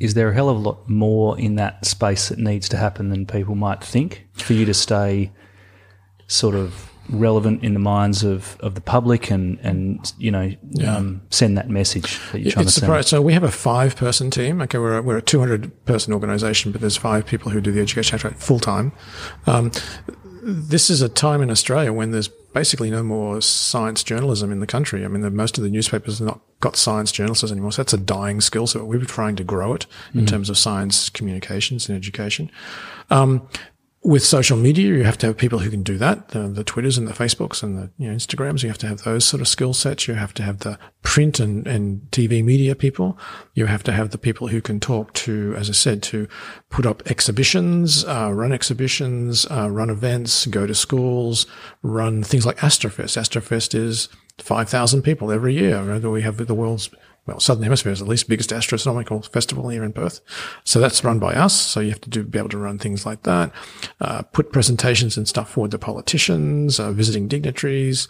[0.00, 3.08] is there a hell of a lot more in that space that needs to happen
[3.08, 5.32] than people might think for you to stay
[6.28, 10.96] sort of relevant in the minds of, of the public and, and you know yeah.
[10.96, 13.06] um, send that message that you're trying it's to send.
[13.06, 14.60] So we have a five person team.
[14.62, 17.80] Okay, we're a, we're a 200 person organization, but there's five people who do the
[17.80, 18.92] education outreach full time.
[19.46, 19.72] Um,
[20.42, 24.66] this is a time in Australia when there's basically no more science journalism in the
[24.66, 25.04] country.
[25.04, 27.72] I mean, the, most of the newspapers have not got science journalists anymore.
[27.72, 28.66] So that's a dying skill.
[28.66, 30.26] So we were trying to grow it in mm-hmm.
[30.26, 32.50] terms of science communications and education.
[33.10, 33.48] Um,
[34.02, 36.28] with social media, you have to have people who can do that.
[36.28, 39.02] The, the Twitters and the Facebooks and the you know, Instagrams, you have to have
[39.02, 40.06] those sort of skill sets.
[40.06, 43.18] You have to have the print and, and TV media people.
[43.54, 46.28] You have to have the people who can talk to, as I said, to
[46.70, 51.46] put up exhibitions, uh, run exhibitions, uh, run events, go to schools,
[51.82, 53.16] run things like Astrofest.
[53.16, 54.08] Astrofest is
[54.38, 55.98] 5,000 people every year.
[56.08, 56.90] We have the world's
[57.28, 60.22] well, Southern Hemisphere is the least biggest astronomical festival here in Perth.
[60.64, 61.54] So that's run by us.
[61.54, 63.52] So you have to do, be able to run things like that,
[64.00, 68.08] uh, put presentations and stuff forward to politicians, uh, visiting dignitaries.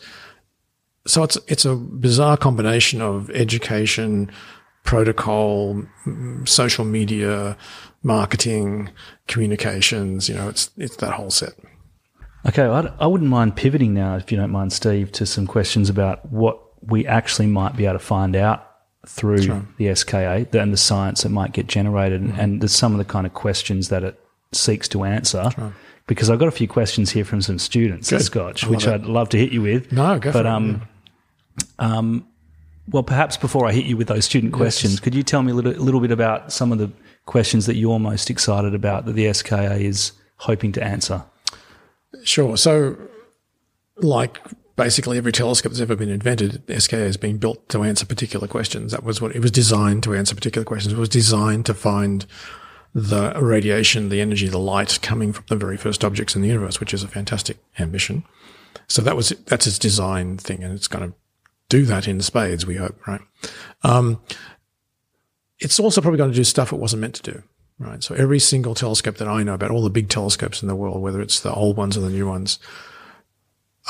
[1.05, 4.31] So it's, it's a bizarre combination of education,
[4.85, 5.83] protocol,
[6.45, 7.57] social media,
[8.05, 8.91] marketing,
[9.27, 10.29] communications.
[10.29, 11.55] You know, it's, it's that whole set.
[12.47, 12.63] Okay.
[12.63, 16.31] I, I wouldn't mind pivoting now, if you don't mind, Steve, to some questions about
[16.31, 18.68] what we actually might be able to find out
[19.09, 19.77] through right.
[19.79, 22.39] the SKA and the science that might get generated, mm-hmm.
[22.39, 24.21] and there's some of the kind of questions that it
[24.53, 25.51] seeks to answer.
[25.57, 25.73] Right.
[26.07, 28.17] Because I've got a few questions here from some students Good.
[28.17, 28.91] at Scotch, which it.
[28.91, 29.93] I'd love to hit you with.
[29.93, 31.65] No, go but, for um, it.
[31.79, 31.99] Yeah.
[31.99, 32.27] Um,
[32.89, 34.59] well, perhaps before I hit you with those student yes.
[34.59, 36.91] questions, could you tell me a little, a little bit about some of the
[37.27, 41.23] questions that you're most excited about that the SKA is hoping to answer?
[42.25, 42.57] Sure.
[42.57, 42.97] So,
[43.97, 44.41] like
[44.79, 48.93] basically every telescope that's ever been invented, SKA has been built to answer particular questions.
[48.93, 50.95] That was what it was designed to answer particular questions.
[50.95, 52.25] It was designed to find
[52.95, 56.81] the radiation, the energy, the light coming from the very first objects in the universe,
[56.81, 58.23] which is a fantastic ambition.
[58.87, 60.63] So that was, that's its design thing.
[60.63, 61.17] And it's going to
[61.69, 63.21] do that in spades, we hope, right?
[63.83, 64.23] Um,
[65.59, 67.43] it's also probably going to do stuff it wasn't meant to do.
[67.81, 68.03] Right.
[68.03, 71.01] So every single telescope that I know about, all the big telescopes in the world,
[71.01, 72.59] whether it's the old ones or the new ones,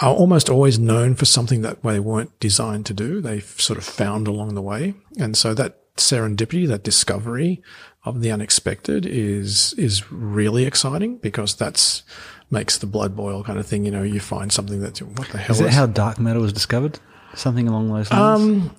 [0.00, 3.20] are almost always known for something that they weren't designed to do.
[3.20, 4.94] They've sort of found along the way.
[5.18, 7.62] And so that serendipity, that discovery
[8.04, 12.04] of the unexpected is, is really exciting because that's
[12.50, 13.84] makes the blood boil kind of thing.
[13.84, 16.40] You know, you find something that, what the hell is, is it how dark matter
[16.40, 16.98] was discovered?
[17.34, 18.40] Something along those lines?
[18.40, 18.76] Um,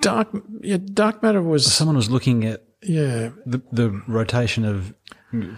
[0.00, 0.28] dark,
[0.60, 1.72] yeah, dark matter was.
[1.72, 4.94] Someone was looking at yeah the the rotation of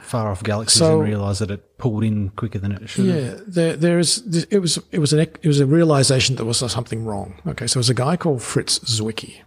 [0.02, 3.06] far off galaxies so, and realize that it pulled in quicker than it should.
[3.06, 4.46] Yeah, there, there is.
[4.50, 7.40] It was it was an it was a realization that was something wrong.
[7.46, 9.42] Okay, so it was a guy called Fritz Zwicky,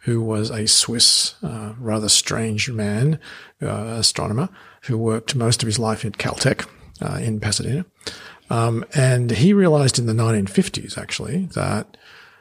[0.00, 3.18] who was a Swiss, uh, rather strange man,
[3.62, 4.48] uh, astronomer,
[4.82, 6.68] who worked most of his life at Caltech
[7.00, 7.86] uh, in Pasadena,
[8.50, 11.96] um, and he realized in the 1950s actually that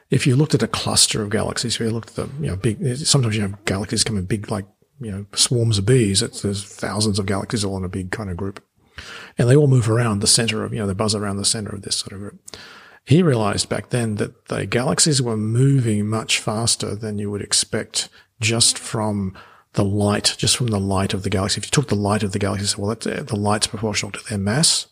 [0.09, 2.57] if you looked at a cluster of galaxies, if you looked at the you know
[2.57, 4.65] big, sometimes you have galaxies come in big like
[4.99, 6.21] you know, swarms of bees.
[6.21, 8.63] It's, there's thousands of galaxies all in a big kind of group.
[9.38, 11.73] And they all move around the center of, you know, they buzz around the center
[11.73, 12.39] of this sort of group.
[13.06, 18.08] He realized back then that the galaxies were moving much faster than you would expect
[18.39, 19.36] just from
[19.73, 21.60] the light, just from the light of the galaxy.
[21.60, 24.29] If you took the light of the galaxy, well, that's, uh, the light's proportional to
[24.29, 24.88] their mass.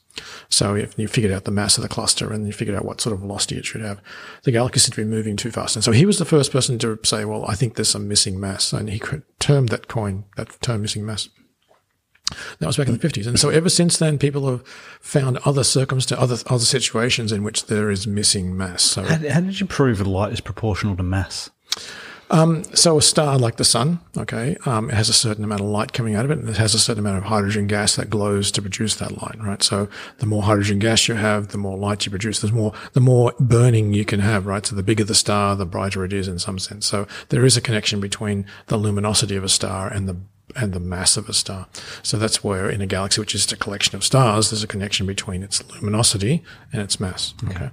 [0.50, 3.02] So if you figured out the mass of the cluster and you figured out what
[3.02, 4.02] sort of velocity it should have,
[4.44, 5.76] the galaxy seemed to be moving too fast.
[5.76, 8.40] And so he was the first person to say, well, I think there's some missing
[8.40, 8.74] mass.
[8.74, 9.02] And he
[9.40, 11.30] termed that coin, that term missing mass.
[12.60, 13.28] That was back in the 50s.
[13.28, 14.66] And so ever since then, people have
[15.02, 18.84] found other circumstances, other, other situations in which there is missing mass.
[18.84, 21.50] So how, how did you prove that light is proportional to mass?
[22.32, 25.68] Um, so a star like the sun, okay, um, it has a certain amount of
[25.68, 28.10] light coming out of it, and it has a certain amount of hydrogen gas that
[28.10, 29.62] glows to produce that light, right?
[29.62, 29.90] So
[30.20, 32.40] the more hydrogen gas you have, the more light you produce.
[32.40, 34.66] There's more, the more burning you can have, right?
[34.66, 36.86] So the bigger the star, the brighter it is in some sense.
[36.86, 40.16] So there is a connection between the luminosity of a star and the
[40.56, 41.68] and the mass of a star.
[42.04, 44.68] So that's where in a galaxy, which is just a collection of stars, there's a
[44.68, 47.34] connection between its luminosity and its mass.
[47.50, 47.70] Okay.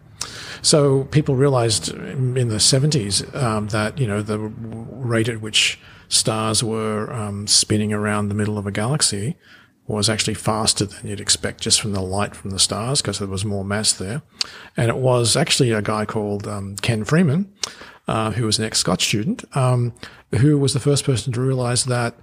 [0.62, 6.64] So people realized in the 70s um, that, you know, the rate at which stars
[6.64, 9.36] were um, spinning around the middle of a galaxy
[9.86, 13.28] was actually faster than you'd expect just from the light from the stars because there
[13.28, 14.22] was more mass there.
[14.76, 17.50] And it was actually a guy called um, Ken Freeman,
[18.06, 19.94] uh, who was an ex-Scotch student, um,
[20.38, 22.14] who was the first person to realize that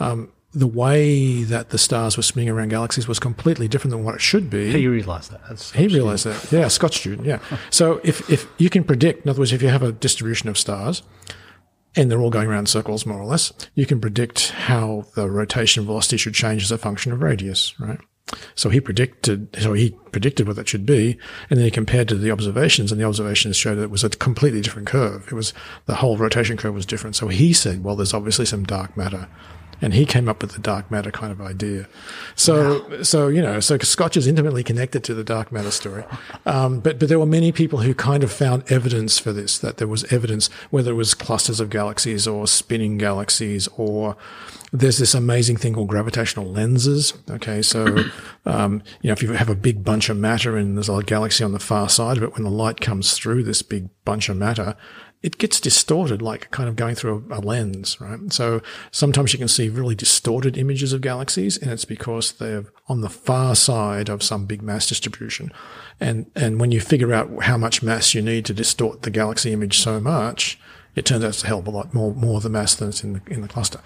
[0.00, 4.14] um, the way that the stars were spinning around galaxies was completely different than what
[4.14, 4.70] it should be.
[4.70, 5.60] He realized that.
[5.74, 6.52] He realized that.
[6.52, 7.26] Yeah, Scotch student.
[7.26, 7.40] Yeah.
[7.70, 10.56] so if, if you can predict, in other words, if you have a distribution of
[10.56, 11.02] stars
[11.96, 15.84] and they're all going around circles more or less, you can predict how the rotation
[15.84, 17.98] velocity should change as a function of radius, right?
[18.54, 21.18] So he predicted, so he predicted what that should be,
[21.50, 24.08] and then he compared to the observations, and the observations showed that it was a
[24.08, 25.26] completely different curve.
[25.26, 25.52] It was
[25.84, 27.16] the whole rotation curve was different.
[27.16, 29.28] So he said, well, there's obviously some dark matter
[29.80, 31.88] and he came up with the dark matter kind of idea.
[32.34, 33.02] So, wow.
[33.02, 36.04] so you know, so Scotch is intimately connected to the dark matter story.
[36.46, 39.58] Um, but but there were many people who kind of found evidence for this.
[39.58, 44.16] That there was evidence, whether it was clusters of galaxies or spinning galaxies, or
[44.72, 47.14] there's this amazing thing called gravitational lenses.
[47.30, 47.86] Okay, so
[48.44, 51.44] um, you know, if you have a big bunch of matter and there's a galaxy
[51.44, 54.36] on the far side of it, when the light comes through this big bunch of
[54.36, 54.76] matter,
[55.24, 58.30] it gets distorted, like kind of going through a, a, lens, right?
[58.30, 58.60] So
[58.90, 63.08] sometimes you can see really distorted images of galaxies, and it's because they're on the
[63.08, 65.50] far side of some big mass distribution.
[65.98, 69.50] And, and when you figure out how much mass you need to distort the galaxy
[69.50, 70.60] image so much,
[70.94, 72.90] it turns out it's a hell of a lot more, more of the mass than
[72.90, 73.80] it's in the, in the cluster.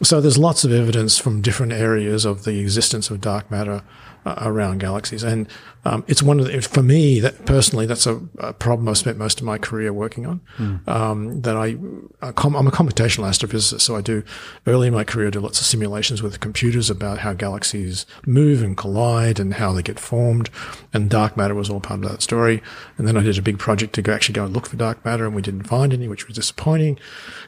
[0.00, 3.82] So there's lots of evidence from different areas of the existence of dark matter
[4.24, 5.22] uh, around galaxies.
[5.22, 5.48] And
[5.84, 9.18] um, it's one of the, for me that personally, that's a, a, problem I've spent
[9.18, 10.40] most of my career working on.
[10.56, 10.88] Mm.
[10.88, 11.76] Um, that I,
[12.22, 14.22] I'm a computational astrophysicist, so I do
[14.66, 18.76] early in my career do lots of simulations with computers about how galaxies move and
[18.76, 20.48] collide and how they get formed.
[20.94, 22.62] And dark matter was all part of that story.
[22.96, 25.04] And then I did a big project to go, actually go and look for dark
[25.04, 26.98] matter, and we didn't find any, which was disappointing.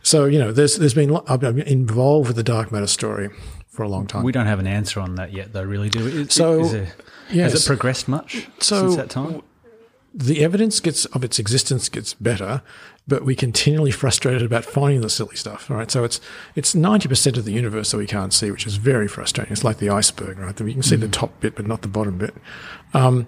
[0.02, 3.30] So you know, there's there's been I've been involved with the dark matter story
[3.76, 4.24] for a long time.
[4.24, 5.62] We don't have an answer on that yet, though.
[5.62, 6.28] Really, do we?
[6.28, 6.64] so,
[7.30, 7.52] yes.
[7.52, 9.42] has it progressed much so, since that time?
[10.14, 12.62] The evidence gets of its existence gets better,
[13.06, 15.68] but we continually frustrated about finding the silly stuff.
[15.68, 16.20] Right, so it's
[16.54, 19.52] it's ninety percent of the universe that we can't see, which is very frustrating.
[19.52, 20.58] It's like the iceberg, right?
[20.58, 21.00] You can see mm.
[21.00, 22.34] the top bit, but not the bottom bit.
[22.94, 23.26] Um,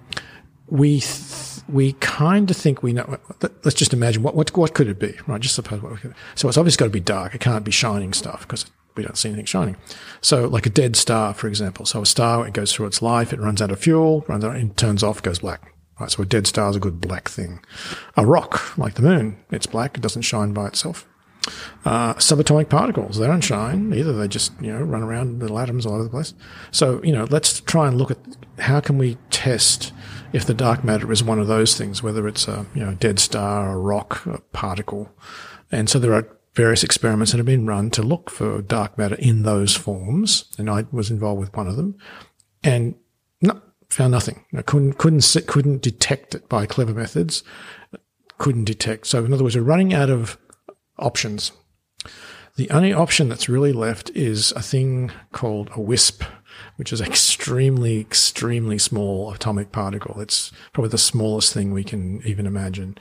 [0.67, 3.17] we th- we kind of think we know.
[3.63, 5.39] Let's just imagine what what what could it be, right?
[5.39, 5.99] Just suppose what.
[5.99, 7.35] Could, so it's obviously got to be dark.
[7.35, 8.65] It can't be shining stuff because
[8.99, 9.77] we don't see anything shining.
[10.21, 11.85] So like a dead star, for example.
[11.85, 14.57] So a star, it goes through its life, it runs out of fuel, runs out,
[14.57, 15.73] and turns off, goes black.
[15.99, 16.11] Right.
[16.11, 17.59] So a dead star is a good black thing.
[18.15, 19.97] A rock, like the moon, it's black.
[19.97, 21.05] It doesn't shine by itself.
[21.83, 24.13] Uh, subatomic particles, they don't shine either.
[24.13, 26.33] They just, you know, run around little atoms all over the place.
[26.71, 28.19] So, you know, let's try and look at
[28.59, 29.91] how can we test
[30.31, 33.19] if the dark matter is one of those things, whether it's a, you know, dead
[33.19, 35.11] star, a rock, a particle.
[35.71, 36.27] And so there are
[36.59, 40.69] various experiments that have been run to look for dark matter in those forms, and
[40.69, 41.95] I was involved with one of them,
[42.61, 42.95] and
[43.41, 44.43] no, found nothing.
[44.53, 47.43] I couldn't couldn't couldn't detect it by clever methods.
[48.39, 49.07] Couldn't detect.
[49.07, 50.37] So in other words, we're running out of
[50.97, 51.53] options.
[52.57, 56.25] The only option that's really left is a thing called a WISP,
[56.75, 60.19] which is extremely, extremely small atomic particle.
[60.19, 62.97] It's probably the smallest thing we can even imagine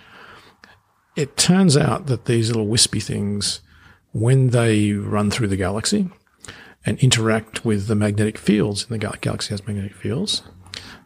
[1.19, 3.61] it turns out that these little wispy things,
[4.13, 6.09] when they run through the galaxy
[6.87, 10.43] and interact with the magnetic fields, and the galaxy has magnetic fields,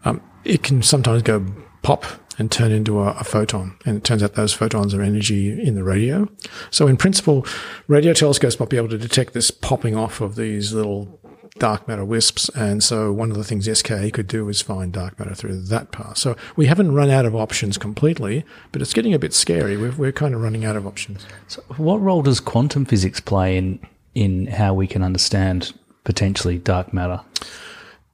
[0.05, 1.46] um, it can sometimes go
[1.81, 2.05] pop
[2.38, 3.75] and turn into a, a, photon.
[3.87, 6.29] And it turns out those photons are energy in the radio.
[6.70, 7.46] So in principle,
[7.88, 11.20] radio telescopes might be able to detect this popping off of these little
[11.59, 12.49] dark matter wisps.
[12.51, 15.93] And so one of the things SKA could do is find dark matter through that
[15.93, 16.19] path.
[16.19, 19.77] So we haven't run out of options completely, but it's getting a bit scary.
[19.77, 21.27] We're, we're kind of running out of options.
[21.49, 23.79] So what role does quantum physics play in
[24.15, 25.73] in how we can understand
[26.05, 27.21] potentially dark matter?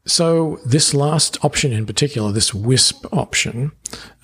[0.09, 3.73] So this last option in particular, this WISP option,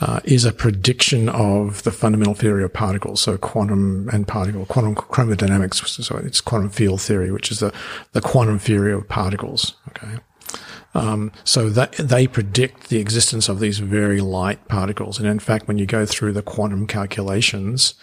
[0.01, 3.20] uh, is a prediction of the fundamental theory of particles.
[3.20, 5.87] So quantum and particle, quantum chromodynamics.
[6.03, 7.72] So it's quantum field theory, which is the,
[8.12, 9.74] the quantum theory of particles.
[9.91, 10.16] Okay.
[10.95, 15.18] Um, so that they predict the existence of these very light particles.
[15.18, 17.95] And in fact, when you go through the quantum calculations,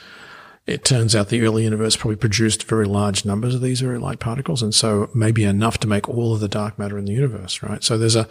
[0.67, 4.19] it turns out the early universe probably produced very large numbers of these very light
[4.19, 7.63] particles, and so maybe enough to make all of the dark matter in the universe,
[7.63, 7.83] right?
[7.83, 8.27] So there's a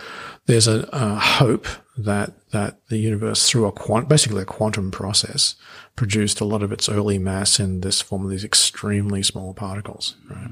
[0.47, 1.67] there's a, a hope
[1.99, 5.57] that that the universe, through a quant, basically a quantum process,
[5.97, 10.17] produced a lot of its early mass in this form of these extremely small particles.
[10.29, 10.51] Right?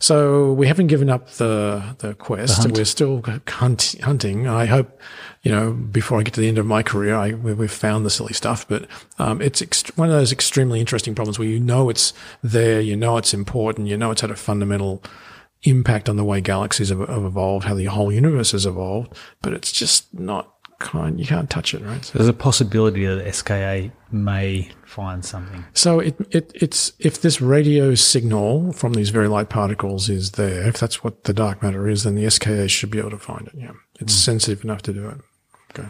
[0.00, 2.62] So we haven't given up the the quest.
[2.62, 4.46] The We're still hunt, hunting.
[4.46, 4.98] I hope,
[5.44, 8.10] you know, before I get to the end of my career, I, we've found the
[8.10, 8.66] silly stuff.
[8.66, 8.88] But
[9.18, 12.96] um, it's ext- one of those extremely interesting problems where you know it's there, you
[12.96, 15.02] know it's important, you know it's had a fundamental
[15.62, 19.52] impact on the way galaxies have, have evolved, how the whole universe has evolved, but
[19.52, 21.20] it's just not kind.
[21.20, 22.04] You can't touch it, right?
[22.04, 25.64] So there's a possibility that SKA may find something.
[25.74, 30.66] So it, it it's if this radio signal from these very light particles is there,
[30.66, 33.46] if that's what the dark matter is, then the SKA should be able to find
[33.48, 33.54] it.
[33.56, 34.24] Yeah, it's mm.
[34.24, 35.20] sensitive enough to do it.
[35.78, 35.88] Okay.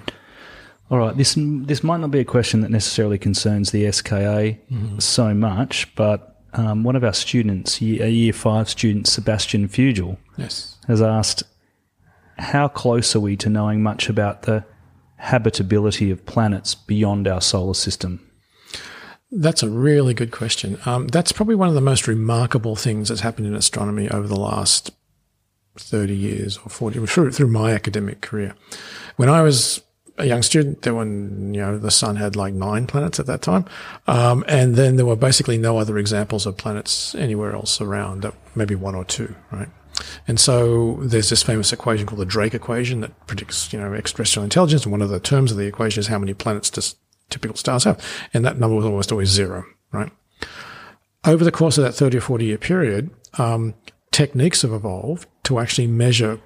[0.90, 1.16] All right.
[1.16, 4.98] This this might not be a question that necessarily concerns the SKA mm-hmm.
[4.98, 10.76] so much, but um, one of our students, a year five student, Sebastian Fugel, yes.
[10.86, 11.42] has asked,
[12.38, 14.64] "How close are we to knowing much about the
[15.16, 18.20] habitability of planets beyond our solar system?
[19.30, 20.78] That's a really good question.
[20.86, 24.38] Um, that's probably one of the most remarkable things that's happened in astronomy over the
[24.38, 24.92] last
[25.76, 28.54] 30 years or 40, through, through my academic career.
[29.16, 29.82] When I was
[30.18, 33.42] a young student, there were, you know, the sun had like nine planets at that
[33.42, 33.64] time.
[34.06, 38.74] Um, and then there were basically no other examples of planets anywhere else around, maybe
[38.74, 39.68] one or two, right?
[40.26, 44.44] And so there's this famous equation called the Drake equation that predicts, you know, extraterrestrial
[44.44, 44.84] intelligence.
[44.84, 46.96] And one of the terms of the equation is how many planets does
[47.30, 48.04] typical stars have.
[48.32, 50.10] And that number was almost always zero, right?
[51.24, 53.74] Over the course of that 30 or 40 year period, um,
[54.10, 56.40] techniques have evolved to actually measure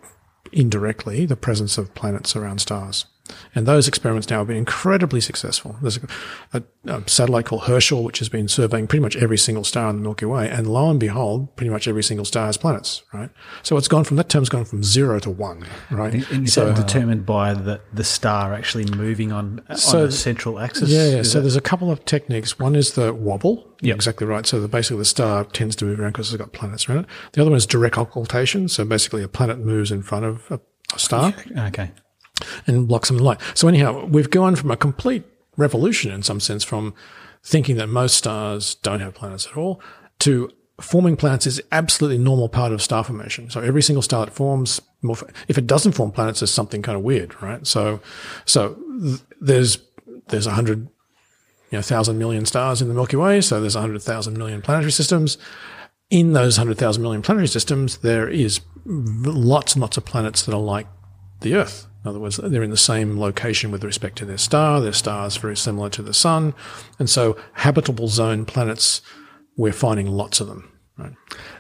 [0.52, 3.06] indirectly the presence of planets around stars.
[3.54, 5.76] And those experiments now have been incredibly successful.
[5.80, 6.08] There's a,
[6.54, 9.96] a, a, satellite called Herschel, which has been surveying pretty much every single star in
[9.96, 10.48] the Milky Way.
[10.48, 13.30] And lo and behold, pretty much every single star has planets, right?
[13.62, 16.14] So it's gone from, that term's gone from zero to one, right?
[16.30, 20.12] And is so, that determined by the, the star actually moving on, so, on a
[20.12, 20.90] central axis?
[20.90, 21.22] Yeah, yeah.
[21.22, 22.58] so there's a couple of techniques.
[22.58, 23.66] One is the wobble.
[23.80, 23.94] Yep.
[23.94, 24.46] Exactly right.
[24.46, 27.06] So the, basically the star tends to move around because it's got planets around it.
[27.32, 28.68] The other one is direct occultation.
[28.68, 30.60] So basically a planet moves in front of a,
[30.94, 31.34] a star.
[31.56, 31.92] Okay
[32.66, 33.40] and block some of the light.
[33.54, 35.24] So anyhow, we've gone from a complete
[35.56, 36.94] revolution in some sense from
[37.42, 39.80] thinking that most stars don't have planets at all
[40.20, 43.50] to forming planets is absolutely normal part of star formation.
[43.50, 44.80] So every single star that forms,
[45.48, 47.66] if it doesn't form planets, there's something kind of weird, right?
[47.66, 48.00] So,
[48.44, 48.78] so
[49.40, 49.78] there's,
[50.28, 50.88] there's a hundred,
[51.70, 53.40] you know, thousand million stars in the Milky Way.
[53.40, 55.36] So there's a hundred thousand million planetary systems.
[56.10, 60.54] In those hundred thousand million planetary systems, there is lots and lots of planets that
[60.54, 60.86] are like
[61.40, 61.87] the Earth.
[62.04, 64.80] In other words, they're in the same location with respect to their star.
[64.80, 66.54] Their star is very similar to the sun.
[66.98, 69.02] And so habitable zone planets,
[69.56, 70.72] we're finding lots of them.
[70.96, 71.12] Right.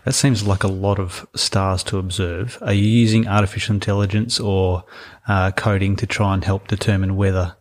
[0.04, 2.58] That seems like a lot of stars to observe.
[2.60, 4.84] Are you using artificial intelligence or
[5.28, 7.56] uh, coding to try and help determine whether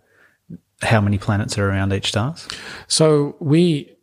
[0.82, 2.36] how many planets are around each star?
[2.88, 3.96] So we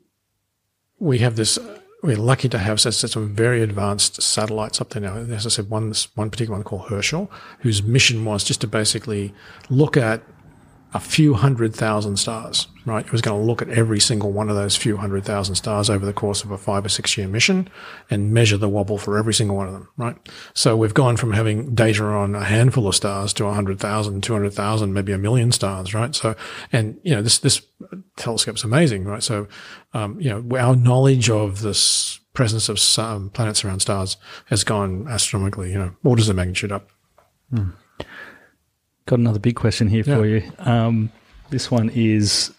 [1.00, 1.58] we have this
[2.04, 5.16] we're lucky to have such, some very advanced satellites up there now.
[5.16, 7.30] As I said, one one particular one called Herschel,
[7.60, 9.32] whose mission was just to basically
[9.70, 10.22] look at
[10.94, 13.04] a few hundred thousand stars, right?
[13.04, 15.90] It was going to look at every single one of those few hundred thousand stars
[15.90, 17.68] over the course of a five or six year mission
[18.10, 20.16] and measure the wobble for every single one of them, right?
[20.54, 25.12] So we've gone from having data on a handful of stars to 100,000, 200,000, maybe
[25.12, 26.14] a million stars, right?
[26.14, 26.36] So,
[26.72, 27.60] and, you know, this, this
[28.16, 29.22] telescope's amazing, right?
[29.22, 29.48] So,
[29.94, 34.16] um, you know, our knowledge of this presence of some planets around stars
[34.46, 36.88] has gone astronomically, you know, orders of magnitude up.
[37.50, 37.70] Hmm.
[39.06, 40.50] Got another big question here for you.
[40.58, 41.12] Um,
[41.50, 42.54] this one is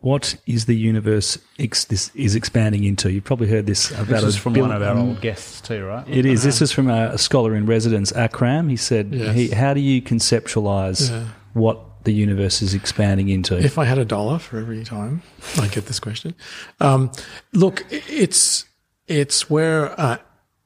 [0.00, 3.12] what is the universe ex- this is expanding into?
[3.12, 6.06] You've probably heard this about this is from one of our old guests too, right?
[6.08, 6.42] It is.
[6.42, 8.68] This is from a, a scholar in residence, Akram.
[8.68, 9.34] He said, yes.
[9.34, 11.26] he, "How do you conceptualize yeah.
[11.52, 15.22] what the universe is expanding into?" If I had a dollar for every time
[15.60, 16.34] I get this question,
[16.80, 17.12] um,
[17.52, 18.64] look, it's
[19.06, 20.18] it's where uh,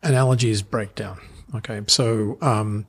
[0.03, 1.19] analogies break down.
[1.55, 2.87] Okay, so um,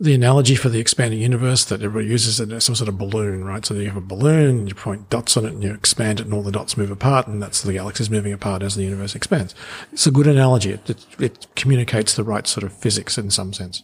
[0.00, 3.66] the analogy for the expanding universe that everybody uses is some sort of balloon, right?
[3.66, 6.26] So you have a balloon, and you point dots on it, and you expand it,
[6.26, 9.16] and all the dots move apart, and that's the galaxies moving apart as the universe
[9.16, 9.56] expands.
[9.92, 10.70] It's a good analogy.
[10.70, 13.82] It, it, it communicates the right sort of physics in some sense.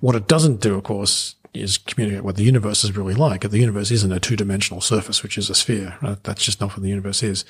[0.00, 3.48] What it doesn't do, of course, is communicate what the universe is really like.
[3.48, 5.96] The universe isn't a two-dimensional surface, which is a sphere.
[6.02, 6.22] Right?
[6.24, 7.44] That's just not what the universe is.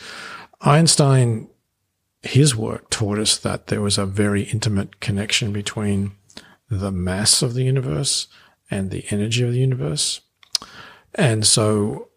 [0.61, 1.49] Einstein,
[2.23, 6.13] his work taught us that there was a very intimate connection between
[6.71, 8.27] the mass of the universe
[8.71, 10.21] and the energy of the universe.
[11.15, 12.09] And so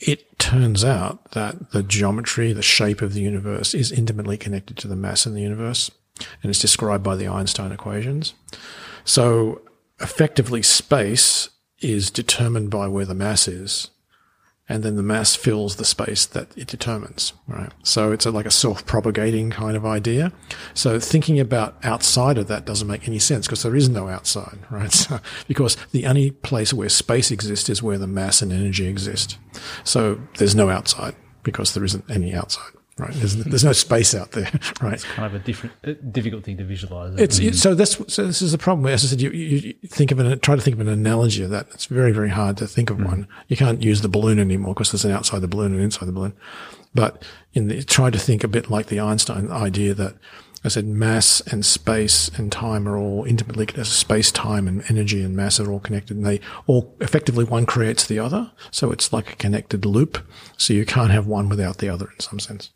[0.00, 4.88] it turns out that the geometry, the shape of the universe is intimately connected to
[4.88, 5.90] the mass in the universe
[6.42, 8.34] and it's described by the Einstein equations.
[9.04, 9.62] So
[10.00, 11.50] effectively space
[11.80, 13.90] is determined by where the mass is
[14.68, 17.72] and then the mass fills the space that it determines, right?
[17.82, 20.32] So it's a, like a self-propagating kind of idea.
[20.74, 24.58] So thinking about outside of that doesn't make any sense because there is no outside,
[24.70, 24.92] right?
[24.92, 29.38] So, because the only place where space exists is where the mass and energy exist.
[29.84, 33.12] So there's no outside because there isn't any outside right?
[33.14, 34.50] There's, there's no space out there,
[34.82, 34.94] right?
[34.94, 37.18] It's kind of a different, difficult thing to visualize.
[37.18, 38.86] It's it, so this so this is the problem.
[38.86, 41.50] As I said, you, you think of an try to think of an analogy of
[41.50, 41.68] that.
[41.72, 43.06] It's very very hard to think of mm.
[43.06, 43.28] one.
[43.48, 46.12] You can't use the balloon anymore because there's an outside the balloon and inside the
[46.12, 46.34] balloon.
[46.94, 50.16] But in the, try to think a bit like the Einstein idea that
[50.64, 53.90] I said mass and space and time are all intimately connected.
[53.90, 58.06] Space, time, and energy and mass are all connected, and they all effectively one creates
[58.06, 58.50] the other.
[58.70, 60.18] So it's like a connected loop.
[60.56, 62.70] So you can't have one without the other in some sense.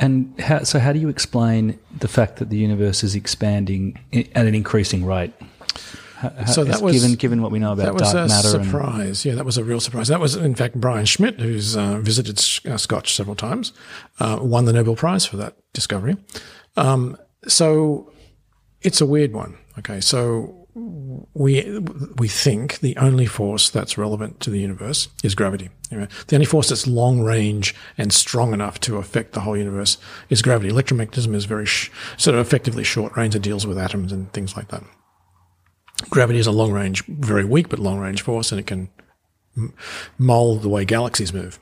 [0.00, 4.46] And how, so, how do you explain the fact that the universe is expanding at
[4.46, 5.32] an increasing rate?
[6.18, 8.28] How, so that was given given what we know about dark matter.
[8.28, 9.24] That was a surprise.
[9.24, 10.08] And, yeah, that was a real surprise.
[10.08, 12.38] That was, in fact, Brian Schmidt, who's uh, visited
[12.70, 13.72] uh, Scotch several times,
[14.18, 16.16] uh, won the Nobel Prize for that discovery.
[16.76, 18.12] Um, so
[18.82, 19.58] it's a weird one.
[19.78, 20.57] Okay, so
[21.34, 21.80] we
[22.16, 25.70] we think the only force that's relevant to the universe is gravity.
[25.90, 29.98] The only force that's long range and strong enough to affect the whole universe
[30.28, 30.70] is gravity.
[30.70, 33.34] Electromagnetism is very sh- sort of effectively short range.
[33.34, 34.82] It deals with atoms and things like that.
[36.10, 38.88] Gravity is a long range, very weak but long range force, and it can
[39.56, 39.74] m-
[40.18, 41.58] mold the way galaxies move.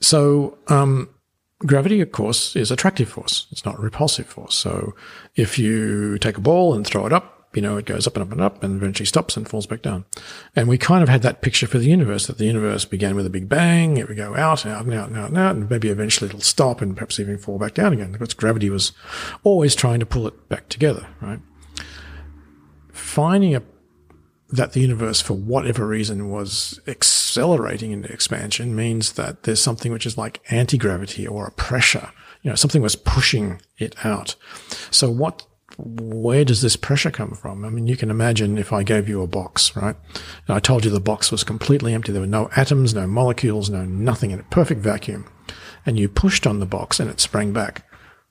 [0.00, 1.08] So um,
[1.66, 3.46] gravity, of course, is attractive force.
[3.50, 4.54] It's not repulsive force.
[4.54, 4.94] So
[5.34, 8.22] if you take a ball and throw it up, you know, it goes up and
[8.22, 10.04] up and up and eventually stops and falls back down.
[10.54, 13.26] And we kind of had that picture for the universe that the universe began with
[13.26, 13.96] a big bang.
[13.96, 15.56] It would go out and out and out and out and out.
[15.56, 18.92] And maybe eventually it'll stop and perhaps even fall back down again because gravity was
[19.42, 21.40] always trying to pull it back together, right?
[22.92, 23.62] Finding a,
[24.50, 30.06] that the universe, for whatever reason, was accelerating into expansion means that there's something which
[30.06, 32.12] is like anti-gravity or a pressure.
[32.42, 34.36] You know, something was pushing it out.
[34.90, 35.46] So what
[35.84, 37.64] where does this pressure come from?
[37.64, 39.96] I mean, you can imagine if I gave you a box, right?
[40.46, 42.12] And I told you the box was completely empty.
[42.12, 45.26] There were no atoms, no molecules, no nothing in a perfect vacuum.
[45.86, 47.88] And you pushed on the box and it sprang back.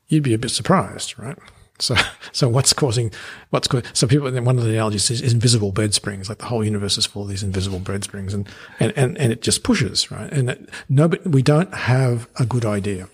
[0.08, 1.38] You'd be a bit surprised, right?
[1.80, 1.96] So,
[2.32, 3.12] so what's causing,
[3.50, 6.64] what's so people, one of the analogies is, is, invisible bed springs, like the whole
[6.64, 8.48] universe is full of these invisible bed springs and,
[8.80, 10.32] and, and, and it just pushes, right?
[10.32, 13.08] And it, nobody, we don't have a good idea.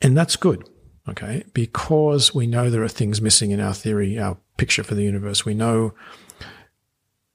[0.00, 0.68] And that's good
[1.08, 1.44] Okay.
[1.54, 5.44] Because we know there are things missing in our theory, our picture for the universe.
[5.44, 5.94] We know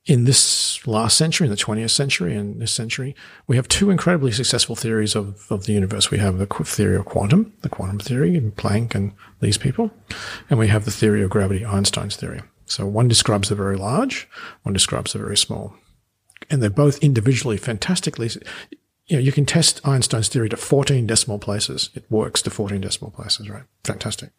[0.05, 3.15] in this last century, in the 20th century and this century,
[3.47, 6.11] we have two incredibly successful theories of, of the universe.
[6.11, 9.91] We have the theory of quantum, the quantum theory, and Planck and these people.
[10.49, 12.41] And we have the theory of gravity, Einstein's theory.
[12.65, 14.28] So one describes the very large,
[14.63, 15.76] one describes the very small.
[16.49, 18.30] And they're both individually fantastically
[19.14, 21.91] you know, you can test Einstein's theory to 14 decimal places.
[21.93, 23.61] It works to 14 decimal places, right?
[23.84, 24.32] Fantastic.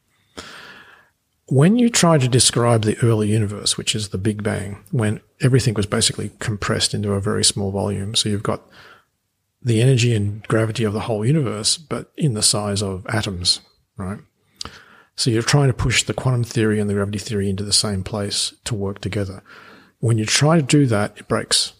[1.46, 5.74] When you try to describe the early universe, which is the Big Bang, when everything
[5.74, 8.62] was basically compressed into a very small volume, so you've got
[9.62, 13.60] the energy and gravity of the whole universe, but in the size of atoms,
[13.96, 14.18] right?
[15.14, 18.02] So you're trying to push the quantum theory and the gravity theory into the same
[18.02, 19.40] place to work together.
[20.00, 21.74] When you try to do that, it breaks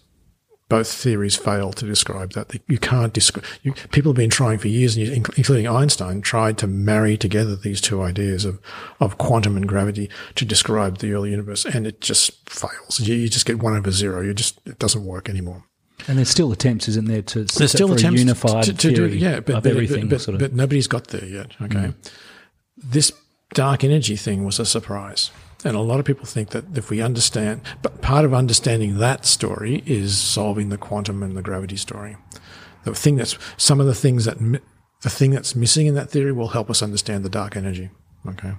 [0.67, 2.51] both theories fail to describe that.
[2.67, 3.45] You can't describe.
[3.61, 8.01] You, people have been trying for years, including Einstein, tried to marry together these two
[8.01, 8.59] ideas of
[8.99, 12.99] of quantum and gravity to describe the early universe, and it just fails.
[12.99, 14.21] You, you just get one over zero.
[14.21, 15.65] You just it doesn't work anymore.
[16.07, 19.39] And there's still attempts, isn't there, to there's still attempts unified to, to do yeah,
[19.39, 20.41] but, but, everything, but, sort of.
[20.41, 21.51] but nobody's got there yet.
[21.61, 22.11] Okay, mm.
[22.77, 23.11] this
[23.53, 25.31] dark energy thing was a surprise.
[25.65, 29.25] And a lot of people think that if we understand, but part of understanding that
[29.25, 32.15] story is solving the quantum and the gravity story.
[32.83, 34.37] The thing that's, some of the things that,
[35.01, 37.89] the thing that's missing in that theory will help us understand the dark energy.
[38.27, 38.53] Okay.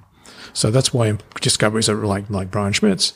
[0.53, 3.13] So that's why discoveries are like, like Brian Schmidt's,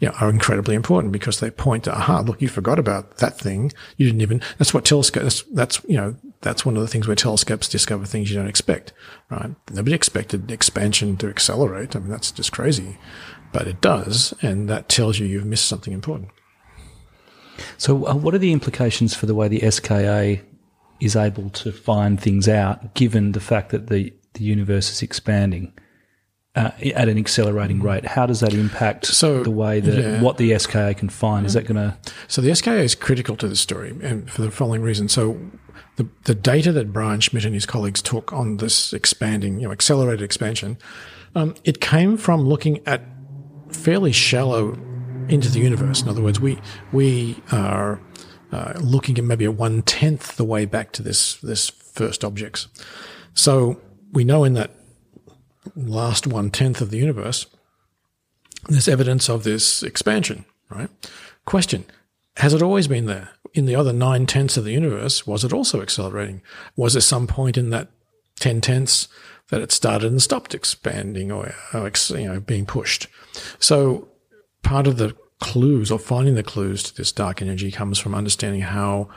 [0.00, 3.38] you know, are incredibly important because they point to, aha, look, you forgot about that
[3.38, 3.72] thing.
[3.98, 7.08] You didn't even, that's what telescopes, that's, that's, you know, that's one of the things
[7.08, 8.92] where telescopes discover things you don't expect,
[9.30, 9.50] right?
[9.72, 11.96] Nobody expected expansion to accelerate.
[11.96, 12.98] I mean, that's just crazy,
[13.50, 14.34] but it does.
[14.42, 16.28] And that tells you you've missed something important.
[17.78, 20.42] So, uh, what are the implications for the way the SKA
[21.00, 25.72] is able to find things out, given the fact that the, the universe is expanding
[26.56, 28.04] uh, at an accelerating rate?
[28.04, 30.20] How does that impact So, the way that yeah.
[30.20, 31.46] what the SKA can find?
[31.46, 31.96] Is that going to
[32.28, 35.08] So the SKA is critical to the story, and for the following reason.
[35.08, 35.40] So
[35.96, 39.72] the the data that Brian Schmidt and his colleagues took on this expanding, you know,
[39.72, 40.76] accelerated expansion,
[41.34, 43.02] um, it came from looking at
[43.70, 44.76] fairly shallow
[45.28, 46.02] into the universe.
[46.02, 46.58] In other words, we
[46.92, 48.00] we are
[48.52, 52.68] uh, looking at maybe a one tenth the way back to this this first objects.
[53.34, 53.80] So
[54.12, 54.70] we know in that
[55.74, 57.46] last one tenth of the universe,
[58.68, 60.90] there's evidence of this expansion, right?
[61.44, 61.84] Question.
[62.36, 63.30] Has it always been there?
[63.52, 66.42] In the other nine tenths of the universe, was it also accelerating?
[66.76, 67.90] Was there some point in that
[68.40, 69.08] ten tenths
[69.50, 73.06] that it started and stopped expanding or, or ex- you know, being pushed?
[73.58, 74.08] So
[74.62, 78.62] part of the clues or finding the clues to this dark energy comes from understanding
[78.62, 79.08] how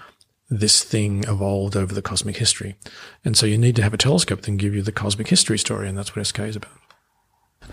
[0.49, 2.75] this thing evolved over the cosmic history.
[3.25, 5.57] And so you need to have a telescope that can give you the cosmic history
[5.57, 6.71] story, and that's what SKA is about.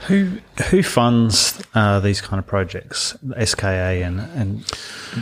[0.09, 0.39] Who
[0.71, 4.65] who funds uh, these kind of projects, SKA, and and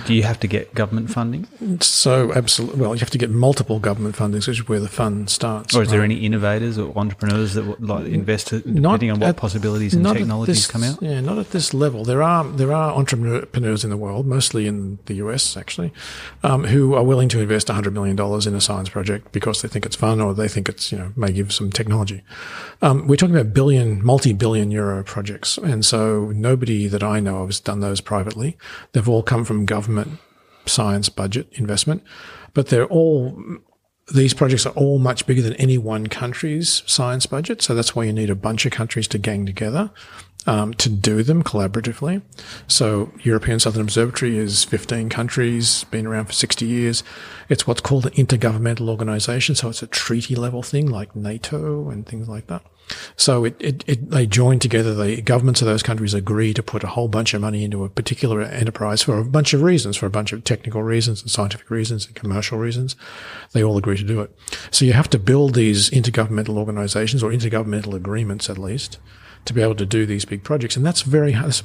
[0.07, 1.47] do you have to get government funding,
[1.81, 5.29] So absolutely, well, you have to get multiple government funding, which is where the fund
[5.31, 5.77] starts.
[5.77, 9.29] or is there any innovators or entrepreneurs that would like invest Not depending on what
[9.31, 11.03] at- possibilities and technologies this- come out?
[11.03, 12.05] Yeah, not at this level.
[12.05, 15.93] There are there are entrepreneurs in the world, mostly in the US actually,
[16.43, 19.69] um, who are willing to invest hundred million dollars in a science project because they
[19.69, 22.23] think it's fun or they think it's you know may give some technology.
[22.81, 24.03] Um, we're talking about billion,
[24.63, 28.57] multi-billion euro projects, and so nobody that I know of has done those privately.
[28.93, 30.19] They've all come from government
[30.67, 32.03] science budget investment,
[32.55, 33.39] but they're all
[34.13, 37.63] these projects are all much bigger than any one country's science budget.
[37.63, 39.91] So that's why you need a bunch of countries to gang together
[40.47, 42.21] um, to do them collaboratively.
[42.67, 47.05] So European Southern Observatory is 15 countries, been around for 60 years.
[47.49, 49.55] It's what's called an intergovernmental organization.
[49.55, 52.63] So it's a treaty level thing like NATO and things like that.
[53.17, 54.95] So it, it, it, they join together.
[54.95, 57.89] The governments of those countries agree to put a whole bunch of money into a
[57.89, 61.71] particular enterprise for a bunch of reasons, for a bunch of technical reasons and scientific
[61.71, 62.97] reasons and commercial reasons.
[63.53, 64.37] They all agree to do it.
[64.71, 68.99] So you have to build these intergovernmental organizations or intergovernmental agreements at least
[69.45, 70.77] to be able to do these big projects.
[70.77, 71.63] And that's very that's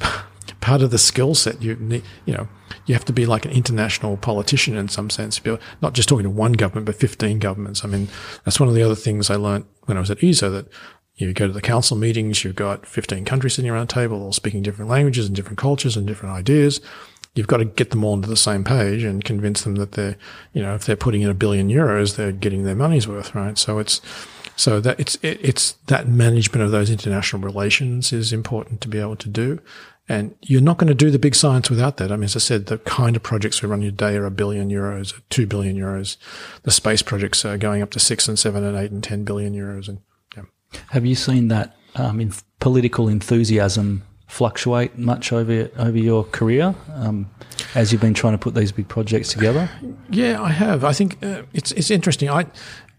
[0.61, 1.61] part of the skill set.
[1.61, 2.47] You need, you know,
[2.85, 5.39] you have to be like an international politician in some sense.
[5.81, 7.83] Not just talking to one government, but 15 governments.
[7.83, 8.07] I mean,
[8.43, 10.67] that's one of the other things I learned when I was at ESO that
[11.17, 14.33] you go to the council meetings, you've got 15 countries sitting around a table, all
[14.33, 16.79] speaking different languages and different cultures and different ideas.
[17.33, 20.15] You've got to get them all onto the same page and convince them that they're,
[20.53, 23.57] you know, if they're putting in a billion euros, they're getting their money's worth, right?
[23.57, 24.01] So it's,
[24.55, 28.99] so that it's, it, it's that management of those international relations is important to be
[28.99, 29.59] able to do.
[30.09, 32.11] And you're not going to do the big science without that.
[32.11, 34.69] I mean, as I said, the kind of projects we run today are a billion
[34.69, 36.15] euros, two billion euros.
[36.63, 39.53] The space projects are going up to six and seven and eight and 10 billion
[39.53, 39.89] euros.
[39.89, 39.99] And.
[40.89, 47.29] Have you seen that um, in political enthusiasm fluctuate much over over your career um,
[47.75, 49.69] as you've been trying to put these big projects together?
[50.09, 50.83] Yeah, I have.
[50.83, 52.29] I think uh, it's it's interesting.
[52.29, 52.45] I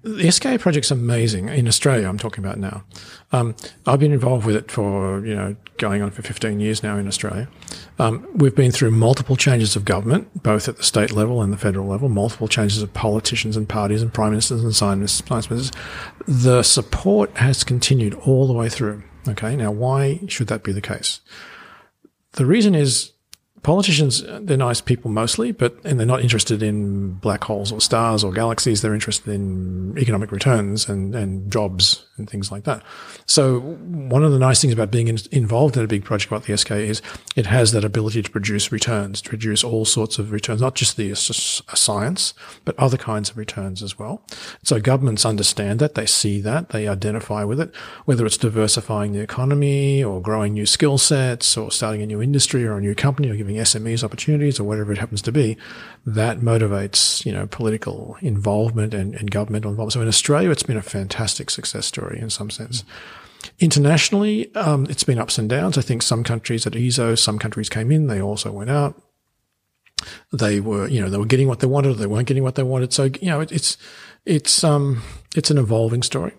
[0.02, 2.08] the SKA project's amazing in Australia.
[2.08, 2.84] I'm talking about now.
[3.32, 6.96] Um, I've been involved with it for you know going on for 15 years now
[6.96, 7.48] in Australia.
[7.98, 11.56] Um, we've been through multiple changes of government, both at the state level and the
[11.56, 12.08] federal level.
[12.08, 15.72] Multiple changes of politicians and parties and prime ministers and science ministers.
[16.26, 19.02] The support has continued all the way through.
[19.28, 21.20] Okay, now why should that be the case?
[22.32, 23.12] The reason is
[23.62, 27.80] politicians uh, they're nice people mostly but and they're not interested in black holes or
[27.80, 28.82] stars or galaxies.
[28.82, 32.82] They're interested in economic returns and, and jobs and things like that.
[33.26, 36.44] So one of the nice things about being in, involved in a big project like
[36.44, 37.02] the SKA is
[37.36, 40.96] it has that ability to produce returns to produce all sorts of returns not just
[40.96, 42.34] the science
[42.64, 44.22] but other kinds of returns as well.
[44.62, 45.94] So governments understand that.
[45.94, 46.70] They see that.
[46.70, 47.74] They identify with it.
[48.04, 52.64] Whether it's diversifying the economy or growing new skill sets or starting a new industry
[52.64, 55.56] or a new company or giving SMEs opportunities or whatever it happens to be,
[56.06, 59.92] that motivates, you know, political involvement and, and governmental involvement.
[59.92, 62.84] So in Australia, it's been a fantastic success story in some sense.
[63.60, 65.78] Internationally, um, it's been ups and downs.
[65.78, 69.00] I think some countries at ESO, some countries came in, they also went out.
[70.32, 72.54] They were, you know, they were getting what they wanted, or they weren't getting what
[72.54, 72.92] they wanted.
[72.92, 73.76] So, you know, it, it's,
[74.24, 75.02] it's, um,
[75.34, 76.34] it's an evolving story.